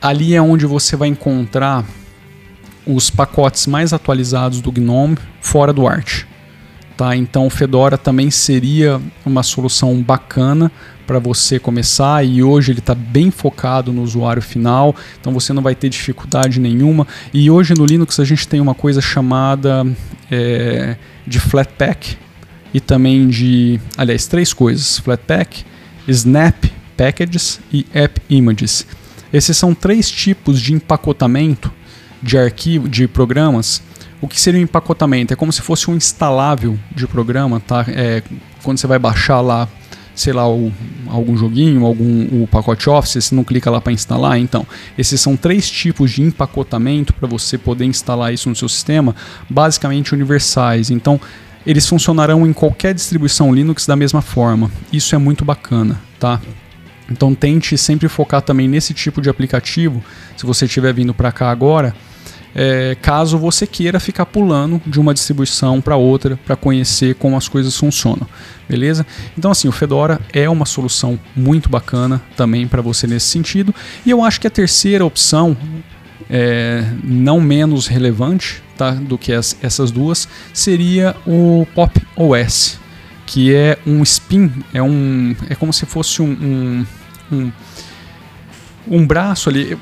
ali 0.00 0.34
é 0.34 0.40
onde 0.40 0.64
você 0.64 0.96
vai 0.96 1.08
encontrar 1.08 1.84
os 2.86 3.10
pacotes 3.10 3.66
mais 3.66 3.92
atualizados 3.92 4.62
do 4.62 4.72
Gnome 4.72 5.18
fora 5.42 5.72
do 5.72 5.86
Arch. 5.86 6.29
Tá? 7.00 7.16
Então 7.16 7.46
o 7.46 7.50
Fedora 7.50 7.96
também 7.96 8.30
seria 8.30 9.00
uma 9.24 9.42
solução 9.42 10.02
bacana 10.02 10.70
para 11.06 11.18
você 11.18 11.58
começar 11.58 12.22
e 12.22 12.42
hoje 12.42 12.72
ele 12.72 12.80
está 12.80 12.94
bem 12.94 13.30
focado 13.30 13.90
no 13.90 14.02
usuário 14.02 14.42
final, 14.42 14.94
então 15.18 15.32
você 15.32 15.54
não 15.54 15.62
vai 15.62 15.74
ter 15.74 15.88
dificuldade 15.88 16.60
nenhuma. 16.60 17.06
E 17.32 17.50
hoje 17.50 17.72
no 17.72 17.86
Linux 17.86 18.20
a 18.20 18.24
gente 18.26 18.46
tem 18.46 18.60
uma 18.60 18.74
coisa 18.74 19.00
chamada 19.00 19.86
é, 20.30 20.94
de 21.26 21.40
Flatpak 21.40 22.18
e 22.74 22.80
também 22.80 23.28
de, 23.28 23.80
aliás, 23.96 24.26
três 24.26 24.52
coisas: 24.52 24.98
Flatpak, 24.98 25.64
Snap 26.06 26.66
Packages 26.98 27.60
e 27.72 27.86
App 27.94 28.20
Images. 28.28 28.86
Esses 29.32 29.56
são 29.56 29.74
três 29.74 30.10
tipos 30.10 30.60
de 30.60 30.74
empacotamento 30.74 31.72
de 32.22 32.36
arquivo, 32.36 32.86
de 32.90 33.08
programas. 33.08 33.82
O 34.20 34.28
que 34.28 34.40
seria 34.40 34.60
um 34.60 34.64
empacotamento? 34.64 35.32
É 35.32 35.36
como 35.36 35.52
se 35.52 35.62
fosse 35.62 35.90
um 35.90 35.96
instalável 35.96 36.78
de 36.94 37.06
programa, 37.06 37.60
tá? 37.60 37.84
É, 37.88 38.22
quando 38.62 38.78
você 38.78 38.86
vai 38.86 38.98
baixar 38.98 39.40
lá, 39.40 39.66
sei 40.14 40.32
lá, 40.32 40.48
o, 40.48 40.70
algum 41.08 41.36
joguinho, 41.36 41.86
algum 41.86 42.42
o 42.42 42.46
pacote 42.46 42.90
Office, 42.90 43.24
você 43.24 43.34
não 43.34 43.42
clica 43.44 43.70
lá 43.70 43.80
para 43.80 43.92
instalar. 43.92 44.38
Então, 44.38 44.66
esses 44.98 45.20
são 45.20 45.36
três 45.36 45.70
tipos 45.70 46.10
de 46.10 46.22
empacotamento 46.22 47.14
para 47.14 47.26
você 47.26 47.56
poder 47.56 47.86
instalar 47.86 48.32
isso 48.32 48.48
no 48.48 48.54
seu 48.54 48.68
sistema, 48.68 49.16
basicamente 49.48 50.12
universais. 50.12 50.90
Então, 50.90 51.18
eles 51.66 51.86
funcionarão 51.86 52.46
em 52.46 52.52
qualquer 52.52 52.94
distribuição 52.94 53.54
Linux 53.54 53.86
da 53.86 53.96
mesma 53.96 54.20
forma. 54.20 54.70
Isso 54.92 55.14
é 55.14 55.18
muito 55.18 55.44
bacana, 55.44 56.00
tá? 56.18 56.40
Então 57.10 57.34
tente 57.34 57.76
sempre 57.76 58.08
focar 58.08 58.40
também 58.40 58.68
nesse 58.68 58.94
tipo 58.94 59.20
de 59.20 59.28
aplicativo, 59.28 60.02
se 60.36 60.46
você 60.46 60.66
estiver 60.66 60.94
vindo 60.94 61.12
para 61.12 61.32
cá 61.32 61.50
agora, 61.50 61.94
é, 62.54 62.96
caso 63.00 63.38
você 63.38 63.66
queira 63.66 64.00
ficar 64.00 64.26
pulando 64.26 64.80
de 64.86 64.98
uma 64.98 65.14
distribuição 65.14 65.80
para 65.80 65.96
outra 65.96 66.38
para 66.44 66.56
conhecer 66.56 67.14
como 67.14 67.36
as 67.36 67.48
coisas 67.48 67.76
funcionam, 67.76 68.26
beleza? 68.68 69.06
Então 69.36 69.50
assim, 69.50 69.68
o 69.68 69.72
Fedora 69.72 70.20
é 70.32 70.48
uma 70.48 70.66
solução 70.66 71.18
muito 71.34 71.68
bacana 71.68 72.20
também 72.36 72.66
para 72.66 72.82
você 72.82 73.06
nesse 73.06 73.26
sentido. 73.26 73.74
E 74.04 74.10
eu 74.10 74.24
acho 74.24 74.40
que 74.40 74.46
a 74.46 74.50
terceira 74.50 75.04
opção, 75.04 75.56
é, 76.28 76.84
não 77.02 77.40
menos 77.40 77.86
relevante 77.86 78.62
tá, 78.76 78.90
do 78.92 79.16
que 79.16 79.32
as, 79.32 79.56
essas 79.62 79.90
duas, 79.90 80.28
seria 80.52 81.16
o 81.26 81.66
Pop 81.74 82.00
OS, 82.16 82.78
que 83.26 83.54
é 83.54 83.78
um 83.86 84.02
spin, 84.02 84.50
é, 84.74 84.82
um, 84.82 85.34
é 85.48 85.54
como 85.54 85.72
se 85.72 85.86
fosse 85.86 86.20
um, 86.20 86.30
um 86.30 86.86
um, 87.30 87.52
um 88.88 89.06
braço 89.06 89.48
ali. 89.48 89.78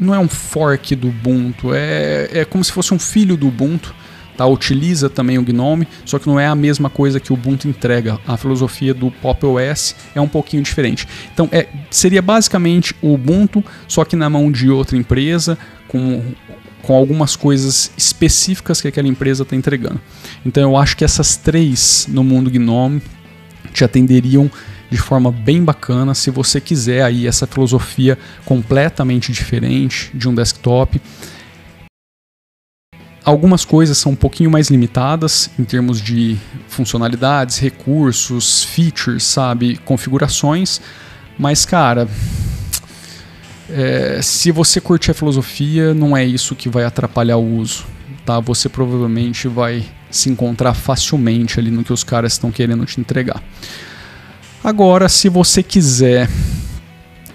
Não 0.00 0.14
é 0.14 0.18
um 0.18 0.28
fork 0.28 0.94
do 0.96 1.08
Ubuntu, 1.08 1.72
é, 1.72 2.28
é 2.32 2.44
como 2.44 2.64
se 2.64 2.72
fosse 2.72 2.92
um 2.92 2.98
filho 2.98 3.36
do 3.36 3.48
Ubuntu. 3.48 3.94
Tá, 4.36 4.44
utiliza 4.46 5.08
também 5.08 5.38
o 5.38 5.42
GNOME, 5.42 5.86
só 6.04 6.18
que 6.18 6.26
não 6.26 6.40
é 6.40 6.46
a 6.48 6.56
mesma 6.56 6.90
coisa 6.90 7.20
que 7.20 7.32
o 7.32 7.34
Ubuntu 7.34 7.68
entrega. 7.68 8.18
A 8.26 8.36
filosofia 8.36 8.92
do 8.92 9.08
Pop 9.08 9.46
OS 9.46 9.94
é 10.12 10.20
um 10.20 10.26
pouquinho 10.26 10.60
diferente. 10.60 11.06
Então, 11.32 11.48
é, 11.52 11.68
seria 11.88 12.20
basicamente 12.20 12.96
o 13.00 13.14
Ubuntu, 13.14 13.62
só 13.86 14.04
que 14.04 14.16
na 14.16 14.28
mão 14.28 14.50
de 14.50 14.68
outra 14.68 14.96
empresa, 14.96 15.56
com, 15.86 16.20
com 16.82 16.94
algumas 16.94 17.36
coisas 17.36 17.92
específicas 17.96 18.80
que 18.80 18.88
aquela 18.88 19.06
empresa 19.06 19.44
está 19.44 19.54
entregando. 19.54 20.00
Então, 20.44 20.64
eu 20.64 20.76
acho 20.76 20.96
que 20.96 21.04
essas 21.04 21.36
três 21.36 22.08
no 22.08 22.24
mundo 22.24 22.50
GNOME 22.50 23.00
te 23.72 23.84
atenderiam 23.84 24.50
de 24.90 24.96
forma 24.96 25.32
bem 25.32 25.64
bacana 25.64 26.14
se 26.14 26.30
você 26.30 26.60
quiser 26.60 27.02
aí 27.02 27.26
essa 27.26 27.46
filosofia 27.46 28.18
completamente 28.44 29.32
diferente 29.32 30.10
de 30.14 30.28
um 30.28 30.34
desktop. 30.34 31.00
Algumas 33.24 33.64
coisas 33.64 33.96
são 33.96 34.12
um 34.12 34.16
pouquinho 34.16 34.50
mais 34.50 34.68
limitadas 34.68 35.50
em 35.58 35.64
termos 35.64 36.00
de 36.00 36.36
funcionalidades, 36.68 37.58
recursos, 37.58 38.62
features, 38.64 39.24
sabe, 39.24 39.78
configurações, 39.78 40.80
mas 41.38 41.64
cara, 41.64 42.06
é, 43.70 44.20
se 44.22 44.52
você 44.52 44.80
curtir 44.80 45.10
a 45.10 45.14
filosofia, 45.14 45.94
não 45.94 46.14
é 46.14 46.24
isso 46.24 46.54
que 46.54 46.68
vai 46.68 46.84
atrapalhar 46.84 47.38
o 47.38 47.58
uso, 47.58 47.86
tá? 48.26 48.38
Você 48.40 48.68
provavelmente 48.68 49.48
vai 49.48 49.84
se 50.10 50.28
encontrar 50.28 50.74
facilmente 50.74 51.58
ali 51.58 51.70
no 51.70 51.82
que 51.82 51.92
os 51.92 52.04
caras 52.04 52.34
estão 52.34 52.52
querendo 52.52 52.84
te 52.84 53.00
entregar. 53.00 53.42
Agora, 54.64 55.10
se 55.10 55.28
você 55.28 55.62
quiser 55.62 56.26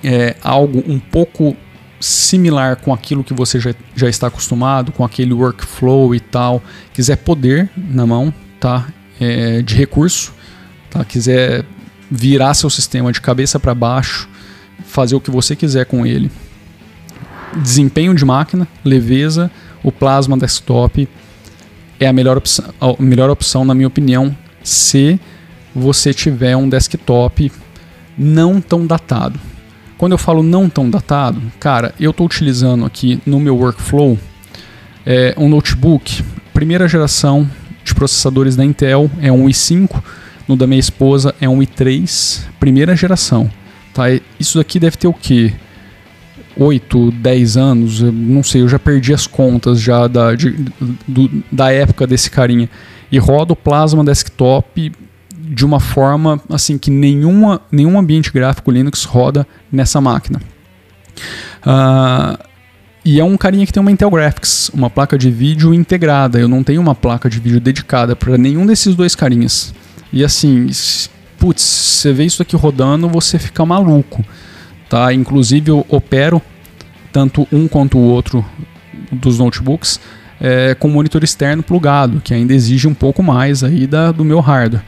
é, 0.04 0.36
algo 0.42 0.84
um 0.88 0.98
pouco 0.98 1.56
similar 2.00 2.78
com 2.78 2.92
aquilo 2.92 3.24
que 3.24 3.36
você 3.36 3.60
já, 3.60 3.72
já 3.96 4.10
está 4.10 4.26
acostumado, 4.26 4.92
com 4.92 5.06
aquele 5.06 5.32
workflow 5.32 6.16
e 6.16 6.20
tal, 6.20 6.60
quiser 6.92 7.18
poder 7.18 7.70
na 7.78 8.08
mão, 8.08 8.34
tá? 8.60 8.88
É, 9.20 9.62
de 9.62 9.76
recurso, 9.76 10.34
tá? 10.90 11.06
Quiser 11.06 11.64
virar 12.10 12.56
seu 12.56 12.70
sistema 12.70 13.12
de 13.12 13.22
cabeça 13.22 13.60
para 13.60 13.76
baixo, 13.76 14.28
fazer 14.86 15.16
o 15.16 15.22
que 15.22 15.30
você 15.30 15.56
quiser 15.56 15.86
com 15.86 16.08
ele. 16.08 16.32
Desempenho 17.58 18.16
de 18.16 18.26
máquina, 18.26 18.68
leveza, 18.84 19.52
o 19.84 19.92
Plasma 19.92 20.36
Desktop 20.36 21.08
é 22.00 22.08
a 22.08 22.14
melhor 22.14 22.38
opção, 22.38 22.74
a 22.82 23.04
melhor 23.04 23.30
opção 23.30 23.64
na 23.64 23.76
minha 23.76 23.88
opinião, 23.88 24.36
se 24.64 25.20
você 25.76 26.14
tiver 26.14 26.56
um 26.56 26.68
desktop 26.68 27.52
não 28.18 28.60
tão 28.60 28.86
datado. 28.86 29.40
Quando 29.98 30.14
eu 30.14 30.18
falo 30.18 30.42
não 30.42 30.70
tão 30.70 30.90
datado, 30.90 31.42
cara, 31.60 31.94
eu 32.00 32.12
estou 32.12 32.26
utilizando 32.26 32.86
aqui 32.86 33.22
no 33.26 33.40
meu 33.40 33.58
workflow 33.58 34.18
é, 35.06 35.34
um 35.38 35.50
notebook 35.50 36.24
primeira 36.54 36.88
geração 36.88 37.50
de 37.84 37.96
processadores 37.96 38.56
da 38.56 38.66
Intel, 38.66 39.10
é 39.22 39.32
um 39.32 39.46
i5, 39.46 40.02
no 40.48 40.56
da 40.58 40.68
minha 40.68 40.80
esposa 40.80 41.34
é 41.40 41.48
um 41.48 41.60
i3, 41.60 42.42
primeira 42.60 42.96
geração. 42.96 43.50
Tá? 43.94 44.06
Isso 44.40 44.58
daqui 44.58 44.80
deve 44.80 44.98
ter 44.98 45.08
o 45.08 45.14
quê? 45.14 45.54
8, 46.58 47.12
10 47.12 47.58
anos, 47.58 48.02
não 48.02 48.44
sei, 48.44 48.62
eu 48.62 48.68
já 48.68 48.78
perdi 48.78 49.14
as 49.14 49.26
contas 49.26 49.80
já 49.80 50.08
da, 50.08 50.36
de, 50.36 50.52
do, 51.08 51.32
da 51.52 51.72
época 51.72 52.06
desse 52.06 52.30
carinha. 52.30 52.70
E 53.12 53.18
roda 53.18 53.54
o 53.54 53.56
Plasma 53.56 54.04
Desktop 54.04 54.92
de 55.50 55.66
uma 55.66 55.80
forma 55.80 56.40
assim 56.48 56.78
que 56.78 56.92
nenhuma, 56.92 57.60
nenhum 57.72 57.98
ambiente 57.98 58.32
gráfico 58.32 58.70
Linux 58.70 59.04
roda 59.04 59.48
nessa 59.72 60.00
máquina. 60.00 60.40
Uh, 61.66 62.38
e 63.04 63.20
é 63.20 63.24
um 63.24 63.36
carinha 63.36 63.66
que 63.66 63.74
tem 63.74 63.82
uma 63.82 63.92
Intel 63.92 64.12
Graphics, 64.12 64.70
uma 64.70 64.90
placa 64.90 65.18
de 65.18 65.32
vídeo 65.32 65.74
integrada. 65.74 66.40
Eu 66.40 66.48
não 66.48 66.64
tenho 66.64 66.80
uma 66.80 66.94
placa 66.94 67.28
de 67.28 67.40
vídeo 67.40 67.60
dedicada 67.60 68.16
para 68.16 68.38
nenhum 68.38 68.66
desses 68.66 68.94
dois 68.96 69.16
carinhas. 69.16 69.74
E 70.14 70.24
assim, 70.24 70.68
putz, 71.40 71.64
você 71.64 72.14
vê 72.14 72.26
isso 72.26 72.42
aqui 72.42 72.56
rodando, 72.56 73.10
você 73.10 73.40
fica 73.40 73.66
maluco. 73.66 74.24
Tá? 74.88 75.12
Inclusive 75.12 75.72
eu 75.72 75.86
opero 75.90 76.42
tanto 77.12 77.48
um 77.52 77.68
quanto 77.68 77.98
o 77.98 78.02
outro 78.02 78.46
dos 79.12 79.40
notebooks 79.40 80.00
é, 80.40 80.76
com 80.76 80.88
monitor 80.90 81.24
externo 81.24 81.64
plugado, 81.64 82.22
que 82.22 82.34
ainda 82.34 82.54
exige 82.54 82.88
um 82.88 82.94
pouco 82.94 83.24
mais 83.24 83.64
aí 83.64 83.88
da, 83.88 84.12
do 84.12 84.24
meu 84.24 84.40
hardware. 84.40 84.84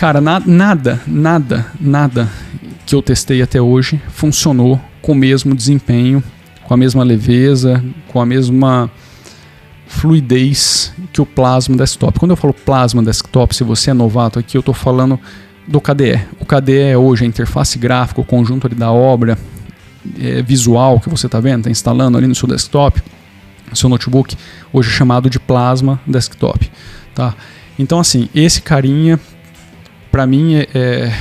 Cara, 0.00 0.18
na, 0.18 0.40
nada, 0.40 0.98
nada, 1.06 1.66
nada 1.78 2.26
que 2.86 2.94
eu 2.94 3.02
testei 3.02 3.42
até 3.42 3.60
hoje 3.60 4.00
funcionou 4.08 4.80
com 5.02 5.12
o 5.12 5.14
mesmo 5.14 5.54
desempenho, 5.54 6.24
com 6.64 6.72
a 6.72 6.76
mesma 6.78 7.04
leveza, 7.04 7.84
com 8.08 8.18
a 8.18 8.24
mesma 8.24 8.90
fluidez 9.86 10.94
que 11.12 11.20
o 11.20 11.26
Plasma 11.26 11.76
Desktop. 11.76 12.18
Quando 12.18 12.30
eu 12.30 12.36
falo 12.38 12.54
Plasma 12.54 13.02
Desktop, 13.02 13.54
se 13.54 13.62
você 13.62 13.90
é 13.90 13.92
novato 13.92 14.38
aqui, 14.38 14.56
eu 14.56 14.60
estou 14.60 14.72
falando 14.72 15.20
do 15.68 15.82
KDE. 15.82 16.18
O 16.40 16.46
KDE 16.46 16.78
é 16.78 16.96
hoje 16.96 17.24
a 17.24 17.26
interface 17.26 17.78
gráfica, 17.78 18.22
o 18.22 18.24
conjunto 18.24 18.66
ali 18.66 18.76
da 18.76 18.90
obra 18.90 19.36
é, 20.18 20.40
visual 20.40 20.98
que 20.98 21.10
você 21.10 21.26
está 21.26 21.40
vendo, 21.40 21.58
está 21.58 21.70
instalando 21.70 22.16
ali 22.16 22.26
no 22.26 22.34
seu 22.34 22.48
desktop, 22.48 23.02
no 23.68 23.76
seu 23.76 23.90
notebook, 23.90 24.34
hoje 24.72 24.88
é 24.88 24.92
chamado 24.92 25.28
de 25.28 25.38
Plasma 25.38 26.00
Desktop. 26.06 26.72
Tá? 27.14 27.34
Então, 27.78 28.00
assim, 28.00 28.30
esse 28.34 28.62
carinha 28.62 29.20
para 30.10 30.26
mim 30.26 30.54
é, 30.54 30.68
é, 30.74 31.12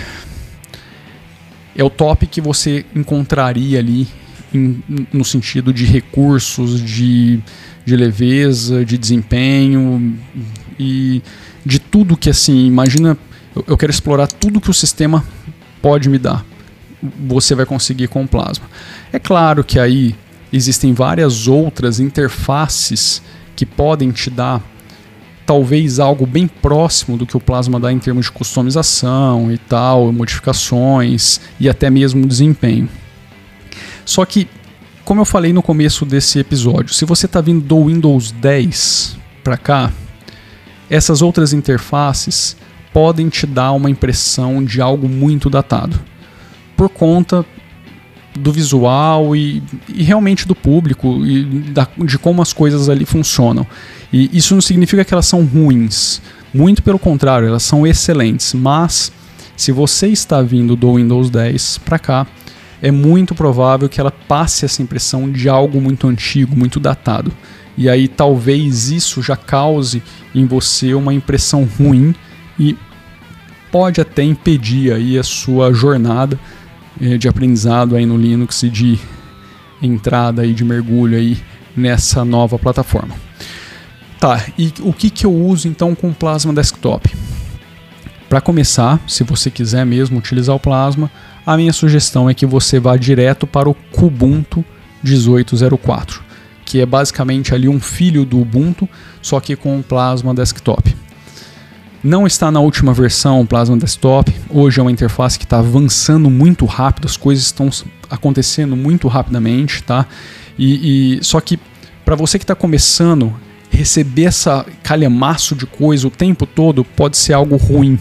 é 1.75 1.84
o 1.84 1.89
top 1.89 2.25
que 2.27 2.41
você 2.41 2.86
encontraria 2.96 3.79
ali 3.79 4.08
em, 4.53 4.84
no 5.13 5.24
sentido 5.24 5.72
de 5.72 5.86
recursos, 5.86 6.81
de, 6.81 7.39
de 7.86 7.96
leveza, 7.96 8.84
de 8.84 8.98
desempenho 8.98 10.17
e 10.79 11.22
de 11.65 11.79
tudo 11.79 12.17
que 12.17 12.29
assim, 12.29 12.65
imagina, 12.65 13.17
eu, 13.55 13.63
eu 13.67 13.77
quero 13.77 13.91
explorar 13.91 14.27
tudo 14.27 14.62
que 14.62 14.69
o 14.69 14.74
sistema 14.74 15.24
pode 15.81 16.10
me 16.10 16.17
dar. 16.17 16.46
Você 17.27 17.55
vai 17.55 17.65
conseguir 17.65 18.08
com 18.08 18.24
o 18.24 18.27
Plasma. 18.27 18.65
É 19.13 19.19
claro 19.19 19.63
que 19.63 19.79
aí 19.79 20.15
existem 20.51 20.93
várias 20.93 21.48
outras 21.48 22.00
interfaces 22.00 23.22
que 23.55 23.65
podem 23.65 24.12
te 24.12 24.29
dar 24.29 24.62
talvez 25.50 26.00
algo 26.00 26.27
bem 26.27 26.48
próximo 26.48 27.18
do 27.18 27.25
que 27.25 27.36
o 27.36 27.39
Plasma 27.39 27.79
dá 27.79 27.91
em 27.91 27.98
termos 27.98 28.27
de 28.27 28.32
customização 28.32 29.51
e 29.51 29.58
tal, 29.58 30.13
modificações 30.13 31.41
e 31.60 31.68
até 31.68 31.89
mesmo 31.89 32.27
desempenho. 32.27 32.88
Só 34.06 34.24
que, 34.25 34.48
como 35.03 35.22
eu 35.22 35.25
falei 35.25 35.51
no 35.51 35.63
começo 35.63 36.06
desse 36.06 36.38
episódio, 36.38 36.94
se 36.94 37.03
você 37.03 37.25
está 37.25 37.41
vindo 37.41 37.62
do 37.62 37.86
Windows 37.86 38.29
10 38.32 39.18
para 39.44 39.58
cá, 39.58 39.91
essas 40.88 41.20
outras 41.24 41.51
interfaces 41.51 42.56
podem 42.94 43.27
te 43.27 43.48
dar 43.48 43.72
uma 43.72 43.89
impressão 43.89 44.63
de 44.63 44.79
algo 44.79 45.10
muito 45.10 45.50
datado, 45.50 46.00
por 46.77 46.89
conta 46.89 47.44
do 48.36 48.51
visual 48.51 49.36
e, 49.36 49.62
e 49.88 50.03
realmente 50.03 50.48
do 50.48 50.55
público 50.55 51.25
e 51.25 51.43
da, 51.71 51.88
de 51.98 52.17
como 52.17 52.41
as 52.41 52.53
coisas 52.53 52.89
ali 52.89 53.05
funcionam. 53.05 53.65
E 54.12 54.29
isso 54.36 54.53
não 54.53 54.62
significa 54.62 55.03
que 55.03 55.13
elas 55.13 55.25
são 55.25 55.43
ruins. 55.43 56.21
Muito 56.53 56.81
pelo 56.81 57.00
contrário, 57.00 57.48
elas 57.48 57.63
são 57.63 57.86
excelentes. 57.86 58.53
Mas 58.53 59.12
se 59.55 59.71
você 59.71 60.07
está 60.07 60.41
vindo 60.41 60.75
do 60.75 60.95
Windows 60.95 61.29
10 61.29 61.79
para 61.79 62.00
cá, 62.00 62.27
é 62.81 62.91
muito 62.91 63.36
provável 63.36 63.89
que 63.89 64.00
ela 64.00 64.12
passe 64.12 64.65
essa 64.65 64.81
impressão 64.81 65.29
de 65.29 65.50
algo 65.50 65.81
muito 65.81 66.07
antigo, 66.07 66.55
muito 66.55 66.79
datado. 66.79 67.31
E 67.77 67.89
aí 67.89 68.07
talvez 68.07 68.89
isso 68.89 69.21
já 69.21 69.36
cause 69.36 70.01
em 70.33 70.45
você 70.45 70.93
uma 70.93 71.13
impressão 71.13 71.67
ruim 71.77 72.15
e 72.59 72.77
pode 73.71 74.01
até 74.01 74.24
impedir 74.24 74.91
aí 74.91 75.17
a 75.17 75.24
sua 75.24 75.74
jornada 75.74 76.39
de 77.00 77.27
aprendizado 77.27 77.96
aí 77.96 78.06
no 78.06 78.18
Linux 78.18 78.63
e 78.63 78.70
de 78.70 79.00
entrada 79.82 80.41
aí 80.41 80.53
de 80.53 80.63
mergulho 80.63 81.18
aí 81.18 81.38
nessa 81.75 82.25
nova 82.25 82.60
plataforma. 82.60 83.15
Tá, 84.20 84.46
e 84.58 84.74
o 84.82 84.91
que, 84.91 85.10
que 85.10 85.25
eu 85.25 85.34
uso 85.34 85.68
então 85.68 85.96
com 85.96 86.10
o 86.10 86.13
Plasma 86.13 86.53
Desktop? 86.53 87.10
Para 88.27 88.41
começar, 88.41 89.00
se 89.08 89.24
você 89.24 89.50
quiser 89.50 89.86
mesmo 89.86 90.20
utilizar 90.20 90.56
o 90.56 90.60
Plasma, 90.60 91.10
a 91.46 91.56
minha 91.56 91.72
sugestão 91.72 92.29
é 92.29 92.34
que 92.34 92.46
você 92.46 92.79
vá 92.79 92.98
direto 92.98 93.48
para 93.48 93.70
o 93.70 93.74
Kubuntu 93.74 94.63
1804, 95.03 96.22
que 96.65 96.82
é 96.82 96.86
basicamente 96.86 97.56
ali 97.56 97.70
um 97.70 97.79
filho 97.79 98.25
do 98.25 98.39
Ubuntu, 98.39 98.88
só 99.22 99.39
que 99.39 99.56
com 99.56 99.79
o 99.79 99.84
Plasma 99.84 100.34
Desktop. 100.34 100.96
Não 102.03 102.25
está 102.25 102.50
na 102.50 102.62
última 102.62 102.94
versão 102.94 103.46
Plasma 103.46 103.75
Desktop. 103.75 104.34
Hoje 104.50 104.79
é 104.79 104.82
uma 104.82 104.91
interface 104.91 105.38
que 105.38 105.44
está 105.44 105.60
avançando 105.60 106.29
muito 106.29 106.65
rápido, 106.65 107.06
as 107.06 107.18
coisas 107.18 107.44
estão 107.44 107.70
acontecendo 108.10 108.74
muito 108.74 109.10
rapidamente, 109.10 109.84
tá? 109.84 110.06
E, 110.58 111.18
e 111.18 111.24
só 111.24 111.41
que 111.41 111.60
para 112.06 112.15
você 112.15 112.39
que 112.39 112.46
está 112.46 112.56
começando, 112.56 113.36
receber 113.70 114.24
essa 114.24 114.65
calhamaço 114.82 115.53
de 115.56 115.65
coisa 115.65 116.08
o 116.08 116.10
tempo 116.10 116.46
todo 116.46 116.86
pode 116.86 117.18
ser 117.18 117.34
algo 117.34 117.58
ruim. 117.58 118.00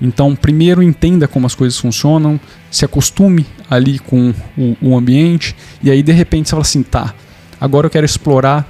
Então, 0.00 0.34
primeiro 0.34 0.82
entenda 0.82 1.28
como 1.28 1.44
as 1.44 1.54
coisas 1.54 1.78
funcionam, 1.78 2.40
se 2.70 2.86
acostume 2.86 3.44
ali 3.68 3.98
com 3.98 4.32
o, 4.56 4.74
o 4.80 4.96
ambiente 4.96 5.54
e 5.82 5.90
aí 5.90 6.02
de 6.02 6.12
repente 6.12 6.48
você 6.48 6.52
fala 6.52 6.62
assim, 6.62 6.82
tá? 6.82 7.14
Agora 7.60 7.88
eu 7.88 7.90
quero 7.90 8.06
explorar 8.06 8.66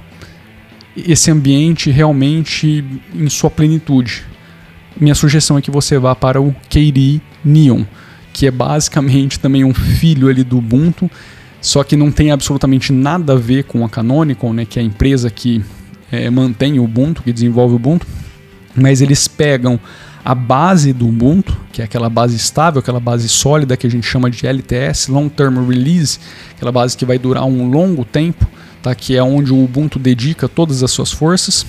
esse 0.97 1.31
ambiente 1.31 1.89
realmente 1.91 2.83
em 3.15 3.29
sua 3.29 3.49
plenitude 3.49 4.27
minha 4.99 5.15
sugestão 5.15 5.57
é 5.57 5.61
que 5.61 5.71
você 5.71 5.97
vá 5.97 6.13
para 6.15 6.41
o 6.41 6.53
KDE 6.69 7.21
Neon, 7.43 7.83
que 8.33 8.47
é 8.47 8.51
basicamente 8.51 9.39
também 9.39 9.63
um 9.63 9.73
filho 9.73 10.27
ali 10.27 10.43
do 10.43 10.57
Ubuntu, 10.57 11.09
só 11.61 11.83
que 11.83 11.95
não 11.95 12.11
tem 12.11 12.31
absolutamente 12.31 12.91
nada 12.91 13.33
a 13.33 13.35
ver 13.35 13.63
com 13.65 13.83
a 13.83 13.89
Canonical, 13.89 14.53
né, 14.53 14.65
que 14.65 14.79
é 14.79 14.81
a 14.81 14.85
empresa 14.85 15.29
que 15.29 15.63
é, 16.11 16.29
mantém 16.29 16.79
o 16.79 16.83
Ubuntu, 16.83 17.23
que 17.23 17.33
desenvolve 17.33 17.73
o 17.73 17.75
Ubuntu, 17.77 18.07
mas 18.75 19.01
eles 19.01 19.27
pegam 19.27 19.79
a 20.23 20.35
base 20.35 20.93
do 20.93 21.07
Ubuntu, 21.07 21.57
que 21.71 21.81
é 21.81 21.85
aquela 21.85 22.09
base 22.09 22.35
estável, 22.35 22.79
aquela 22.79 22.99
base 22.99 23.27
sólida 23.27 23.77
que 23.77 23.87
a 23.87 23.89
gente 23.89 24.05
chama 24.05 24.29
de 24.29 24.45
LTS, 24.45 25.09
Long 25.09 25.29
Term 25.29 25.67
Release, 25.67 26.19
aquela 26.55 26.71
base 26.71 26.95
que 26.95 27.05
vai 27.05 27.17
durar 27.17 27.45
um 27.45 27.69
longo 27.69 28.03
tempo, 28.03 28.45
tá? 28.81 28.93
que 28.93 29.15
é 29.15 29.23
onde 29.23 29.51
o 29.51 29.63
Ubuntu 29.63 29.97
dedica 29.97 30.47
todas 30.47 30.83
as 30.83 30.91
suas 30.91 31.11
forças, 31.11 31.65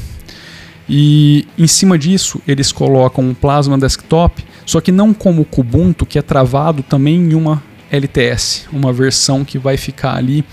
e 0.92 1.46
em 1.56 1.68
cima 1.68 1.96
disso, 1.96 2.42
eles 2.48 2.72
colocam 2.72 3.22
um 3.22 3.32
Plasma 3.32 3.78
Desktop, 3.78 4.44
só 4.66 4.80
que 4.80 4.90
não 4.90 5.14
como 5.14 5.42
o 5.42 5.44
Kubuntu, 5.44 6.04
que 6.04 6.18
é 6.18 6.22
travado 6.22 6.82
também 6.82 7.14
em 7.14 7.34
uma 7.34 7.62
LTS, 7.92 8.66
uma 8.72 8.92
versão 8.92 9.44
que 9.44 9.56
vai 9.56 9.76
ficar 9.76 10.16
ali 10.16 10.44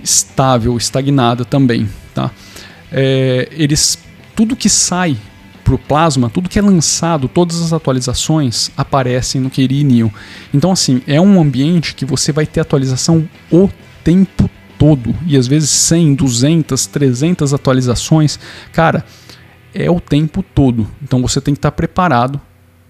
estável, 0.00 0.76
estagnada 0.76 1.44
também. 1.44 1.88
Tá? 2.14 2.30
É, 2.92 3.48
eles, 3.50 3.98
tudo 4.36 4.54
que 4.54 4.68
sai 4.68 5.16
para 5.64 5.74
o 5.74 5.78
Plasma, 5.78 6.30
tudo 6.30 6.48
que 6.48 6.60
é 6.60 6.62
lançado, 6.62 7.26
todas 7.26 7.60
as 7.60 7.72
atualizações 7.72 8.70
aparecem 8.76 9.40
no 9.40 9.50
Keri 9.50 9.82
Neo. 9.82 10.14
Então, 10.54 10.70
assim, 10.70 11.02
é 11.08 11.20
um 11.20 11.40
ambiente 11.40 11.92
que 11.92 12.04
você 12.04 12.30
vai 12.30 12.46
ter 12.46 12.60
atualização 12.60 13.28
o 13.50 13.68
tempo 14.04 14.48
todo, 14.78 15.12
e 15.26 15.36
às 15.36 15.48
vezes 15.48 15.70
100, 15.70 16.14
200, 16.14 16.86
300 16.86 17.52
atualizações. 17.52 18.38
Cara, 18.72 19.04
é 19.76 19.90
o 19.90 20.00
tempo 20.00 20.42
todo. 20.42 20.88
Então 21.02 21.20
você 21.20 21.40
tem 21.40 21.54
que 21.54 21.58
estar 21.58 21.72
preparado 21.72 22.40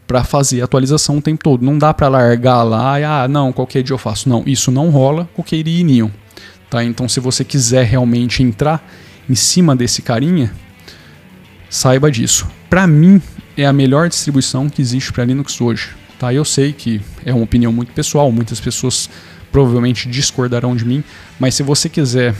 para 0.07 0.23
fazer 0.23 0.63
atualização 0.63 1.19
o 1.19 1.23
tempo 1.23 1.43
todo. 1.43 1.65
Não 1.65 1.77
dá 1.77 1.93
para 1.93 2.09
largar 2.09 2.63
lá 2.63 3.01
e 3.01 3.05
ah, 3.05 3.27
não, 3.29 3.53
qualquer 3.53 3.83
dia 3.83 3.95
eu 3.95 3.99
faço. 3.99 4.29
Não, 4.29 4.45
isso 4.47 4.71
não 4.71 4.91
rola 4.91 5.29
com 5.35 5.43
KDE 5.43 5.83
Neon. 5.83 6.11
Tá? 6.71 6.85
Então 6.85 7.09
se 7.09 7.19
você 7.19 7.45
quiser 7.45 7.85
realmente 7.85 8.43
entrar 8.43 8.87
em 9.29 9.35
cima 9.35 9.75
desse 9.75 10.01
carinha, 10.03 10.53
saiba 11.69 12.11
disso. 12.11 12.47
Para 12.71 12.87
mim 12.87 13.21
é 13.57 13.67
a 13.67 13.73
melhor 13.73 14.09
distribuição 14.09 14.69
que 14.69 14.81
existe 14.81 15.13
para 15.13 15.25
Linux 15.25 15.61
hoje. 15.61 15.91
Tá? 16.19 16.33
Eu 16.33 16.45
sei 16.45 16.73
que 16.73 17.01
é 17.25 17.35
uma 17.35 17.45
opinião 17.45 17.73
muito 17.73 17.93
pessoal, 17.93 18.31
muitas 18.31 18.61
pessoas 18.61 19.11
provavelmente 19.51 20.09
discordarão 20.09 20.77
de 20.77 20.85
mim, 20.85 21.03
mas 21.39 21.55
se 21.55 21.63
você 21.63 21.89
quiser, 21.89 22.35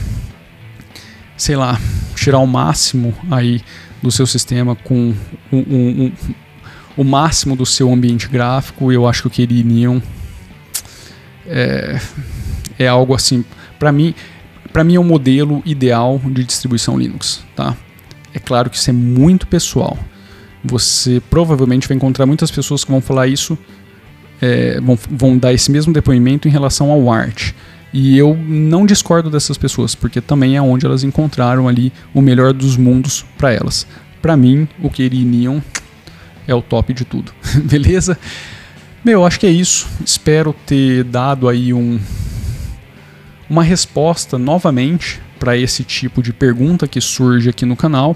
sei 1.35 1.55
lá, 1.55 1.79
tirar 2.15 2.39
o 2.39 2.45
máximo 2.45 3.13
aí 3.31 3.61
do 4.01 4.11
seu 4.11 4.27
sistema 4.27 4.75
com 4.75 5.13
um, 5.51 5.57
um, 5.57 6.03
um, 6.05 6.11
o 6.95 7.03
máximo 7.03 7.55
do 7.55 7.65
seu 7.65 7.91
ambiente 7.91 8.27
gráfico. 8.27 8.91
Eu 8.91 9.07
acho 9.07 9.29
que 9.29 9.43
o 9.43 9.47
KDE 9.47 9.63
Neon 9.63 9.99
é, 11.45 11.99
é 12.77 12.87
algo 12.87 13.13
assim, 13.13 13.43
para 13.79 13.91
mim, 13.91 14.13
para 14.71 14.83
mim 14.83 14.95
é 14.95 14.99
o 14.99 15.01
um 15.01 15.05
modelo 15.05 15.61
ideal 15.65 16.19
de 16.23 16.43
distribuição 16.43 16.97
Linux, 16.97 17.43
tá? 17.55 17.75
É 18.33 18.39
claro 18.39 18.69
que 18.69 18.77
isso 18.77 18.89
é 18.89 18.93
muito 18.93 19.47
pessoal. 19.47 19.97
Você 20.63 21.21
provavelmente 21.29 21.87
vai 21.87 21.95
encontrar 21.95 22.25
muitas 22.25 22.51
pessoas 22.51 22.83
que 22.83 22.91
vão 22.91 23.01
falar 23.01 23.27
isso, 23.27 23.57
é, 24.41 24.79
vão, 24.81 24.97
vão 25.09 25.37
dar 25.37 25.53
esse 25.53 25.71
mesmo 25.71 25.93
depoimento 25.93 26.47
em 26.47 26.51
relação 26.51 26.91
ao 26.91 27.11
Art. 27.11 27.53
E 27.93 28.17
eu 28.17 28.35
não 28.35 28.85
discordo 28.85 29.29
dessas 29.29 29.57
pessoas, 29.57 29.95
porque 29.95 30.19
também 30.21 30.55
é 30.55 30.61
onde 30.61 30.85
elas 30.85 31.03
encontraram 31.03 31.67
ali 31.67 31.91
o 32.13 32.21
melhor 32.21 32.53
dos 32.53 32.75
mundos 32.75 33.25
para 33.37 33.53
elas. 33.53 33.87
Para 34.21 34.35
mim, 34.35 34.67
o 34.81 34.89
Keri 34.89 35.23
Neon 35.23 35.59
é 36.47 36.53
o 36.53 36.61
top 36.61 36.93
de 36.93 37.05
tudo. 37.05 37.31
Beleza? 37.63 38.17
Meu, 39.03 39.25
acho 39.25 39.39
que 39.39 39.47
é 39.47 39.51
isso. 39.51 39.87
Espero 40.05 40.53
ter 40.65 41.03
dado 41.03 41.47
aí 41.47 41.73
um 41.73 41.99
uma 43.49 43.63
resposta 43.63 44.37
novamente 44.37 45.21
para 45.39 45.55
esse 45.55 45.83
tipo 45.83 46.21
de 46.21 46.33
pergunta 46.33 46.87
que 46.87 46.99
surge 46.99 47.49
aqui 47.49 47.65
no 47.65 47.75
canal. 47.75 48.15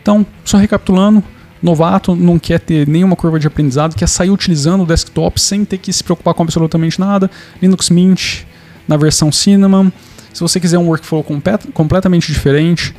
Então, 0.00 0.26
só 0.44 0.56
recapitulando, 0.56 1.22
novato 1.62 2.14
não 2.14 2.38
quer 2.38 2.60
ter 2.60 2.88
nenhuma 2.88 3.16
curva 3.16 3.38
de 3.38 3.46
aprendizado, 3.46 3.94
quer 3.94 4.08
sair 4.08 4.30
utilizando 4.30 4.82
o 4.82 4.86
desktop 4.86 5.40
sem 5.40 5.64
ter 5.64 5.78
que 5.78 5.92
se 5.92 6.02
preocupar 6.02 6.34
com 6.34 6.42
absolutamente 6.42 6.98
nada. 6.98 7.30
Linux 7.60 7.90
Mint, 7.90 8.44
na 8.86 8.96
versão 8.96 9.30
Cinnamon. 9.32 9.90
Se 10.32 10.40
você 10.40 10.60
quiser 10.60 10.78
um 10.78 10.88
workflow 10.88 11.22
complet 11.22 11.66
completamente 11.72 12.30
diferente, 12.30 12.94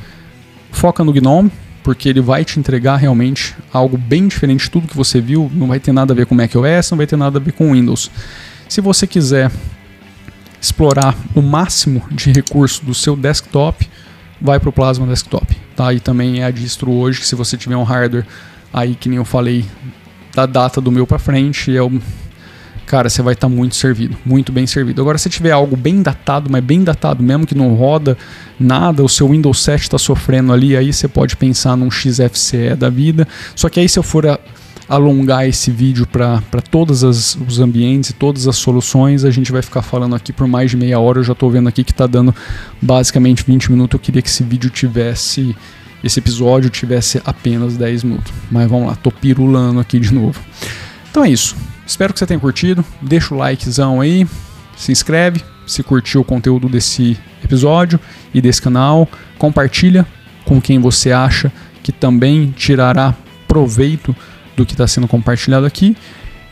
foca 0.71 1.04
no 1.04 1.13
GNOME, 1.13 1.52
porque 1.84 2.10
ele 2.10 2.19
vai 2.19 2.43
te 2.43 2.60
entregar 2.60 2.97
realmente 2.97 3.56
algo 3.71 3.97
bem 3.97 4.28
diferente 4.28 4.65
de 4.65 4.71
tudo 4.71 4.88
que 4.88 4.97
você 4.97 5.21
viu. 5.21 5.50
Não 5.54 5.67
vai 5.67 5.80
ter 5.80 5.91
nada 5.91 6.13
a 6.13 6.15
ver 6.15 6.26
com 6.26 6.36
macOS, 6.36 6.91
não 6.91 6.97
vai 6.97 7.08
ter 7.08 7.15
nada 7.15 7.38
a 7.38 7.41
ver 7.41 7.52
com 7.54 7.71
Windows. 7.73 8.12
Se 8.67 8.82
você 8.82 9.08
quiser 9.08 9.52
explorar 10.60 11.15
o 11.36 11.41
máximo 11.41 12.04
de 12.12 12.32
recurso 12.32 12.84
do 12.84 12.93
seu 12.93 13.15
desktop, 13.15 13.88
vai 14.41 14.60
para 14.60 14.69
o 14.69 14.73
Plasma 14.73 15.06
Desktop. 15.08 15.56
Tá? 15.76 15.93
E 15.93 16.00
também 16.00 16.41
é 16.41 16.45
a 16.45 16.52
distro 16.52 16.91
hoje, 16.91 17.23
se 17.23 17.36
você 17.36 17.56
tiver 17.56 17.78
um 17.78 17.84
hardware 17.84 18.26
aí 18.73 18.95
que 18.95 19.08
nem 19.08 19.17
eu 19.17 19.26
falei 19.26 19.65
da 20.34 20.45
data 20.45 20.82
do 20.82 20.91
meu 20.91 21.08
para 21.08 21.19
frente, 21.19 21.76
é 21.76 21.82
o 21.82 22.02
cara, 22.88 23.10
você 23.10 23.21
vai 23.21 23.34
estar 23.34 23.47
tá 23.47 23.54
muito 23.54 23.76
servido, 23.76 24.17
muito 24.26 24.52
bem 24.52 24.65
servido. 24.65 25.02
Agora, 25.02 25.17
se 25.17 25.30
tiver 25.30 25.52
algo 25.52 25.76
bem 25.76 26.02
datado, 26.02 26.50
mas 26.50 26.63
bem 26.63 26.84
datado 26.84 27.21
mesmo, 27.21 27.45
que 27.45 27.54
não 27.54 27.76
roda 27.76 28.17
nada, 28.60 29.04
o 29.04 29.10
seu 29.10 29.30
Windows 29.30 29.62
7 29.62 29.82
está 29.82 29.97
sofrendo 29.97 30.52
ali, 30.52 30.76
aí 30.76 30.91
você 30.91 31.08
pode 31.08 31.36
pensar 31.36 31.76
num 31.76 31.91
XFCE 31.91 32.76
da 32.76 32.89
vida. 32.89 33.28
Só 33.56 33.69
que 33.69 33.80
aí, 33.80 33.88
se 33.88 34.00
eu 34.00 34.04
for 34.04 34.26
a, 34.26 34.39
alongar 34.88 35.47
esse 35.47 35.69
vídeo 35.69 36.08
para 36.08 36.41
todos 36.71 37.04
os 37.04 37.60
ambientes 37.60 38.12
e 38.12 38.13
todas 38.13 38.47
as 38.47 38.56
soluções, 38.56 39.26
a 39.26 39.32
gente 39.32 39.52
vai 39.52 39.62
ficar 39.62 39.82
falando 39.82 40.15
aqui 40.15 40.32
por 40.32 40.47
mais 40.47 40.71
de 40.71 40.78
meia 40.78 40.97
hora. 40.97 41.19
Eu 41.19 41.23
já 41.23 41.34
estou 41.34 41.52
vendo 41.52 41.67
aqui 41.67 41.84
que 41.84 41.91
está 41.91 42.08
dando 42.08 42.34
basicamente 42.82 43.43
20 43.45 43.71
minutos. 43.71 43.93
Eu 43.95 44.00
queria 44.00 44.21
que 44.21 44.30
esse 44.30 44.43
vídeo 44.43 44.69
tivesse. 44.69 45.56
Esse 46.04 46.19
episódio 46.19 46.69
tivesse 46.69 47.21
apenas 47.26 47.76
10 47.76 48.04
minutos. 48.04 48.32
Mas 48.50 48.69
vamos 48.69 48.88
lá, 48.88 48.95
tô 48.95 49.12
pirulando 49.12 49.80
aqui 49.80 50.00
de 50.00 50.13
novo. 50.13 50.39
Então 51.10 51.26
é 51.26 51.30
isso. 51.30 51.56
Espero 51.88 52.13
que 52.13 52.19
você 52.19 52.28
tenha 52.28 52.39
curtido. 52.39 52.86
Deixa 53.02 53.34
o 53.34 53.38
likezão 53.38 54.00
aí, 54.00 54.28
se 54.76 54.91
inscreve 54.91 55.41
se 55.67 55.84
curtiu 55.84 56.21
o 56.21 56.23
conteúdo 56.23 56.69
desse 56.69 57.17
episódio 57.43 58.00
e 58.34 58.41
desse 58.41 58.62
canal, 58.62 59.08
compartilha 59.38 60.08
com 60.45 60.62
quem 60.62 60.80
você 60.80 61.12
acha 61.12 61.52
que 61.84 61.91
também 61.91 62.54
tirará 62.56 63.13
proveito 63.47 64.15
do 64.56 64.65
que 64.65 64.73
está 64.73 64.88
sendo 64.88 65.08
compartilhado 65.08 65.65
aqui 65.65 65.95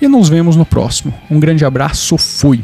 e 0.01 0.07
nos 0.07 0.27
vemos 0.29 0.55
no 0.55 0.65
próximo. 0.65 1.13
Um 1.31 1.39
grande 1.39 1.65
abraço, 1.65 2.17
fui! 2.17 2.61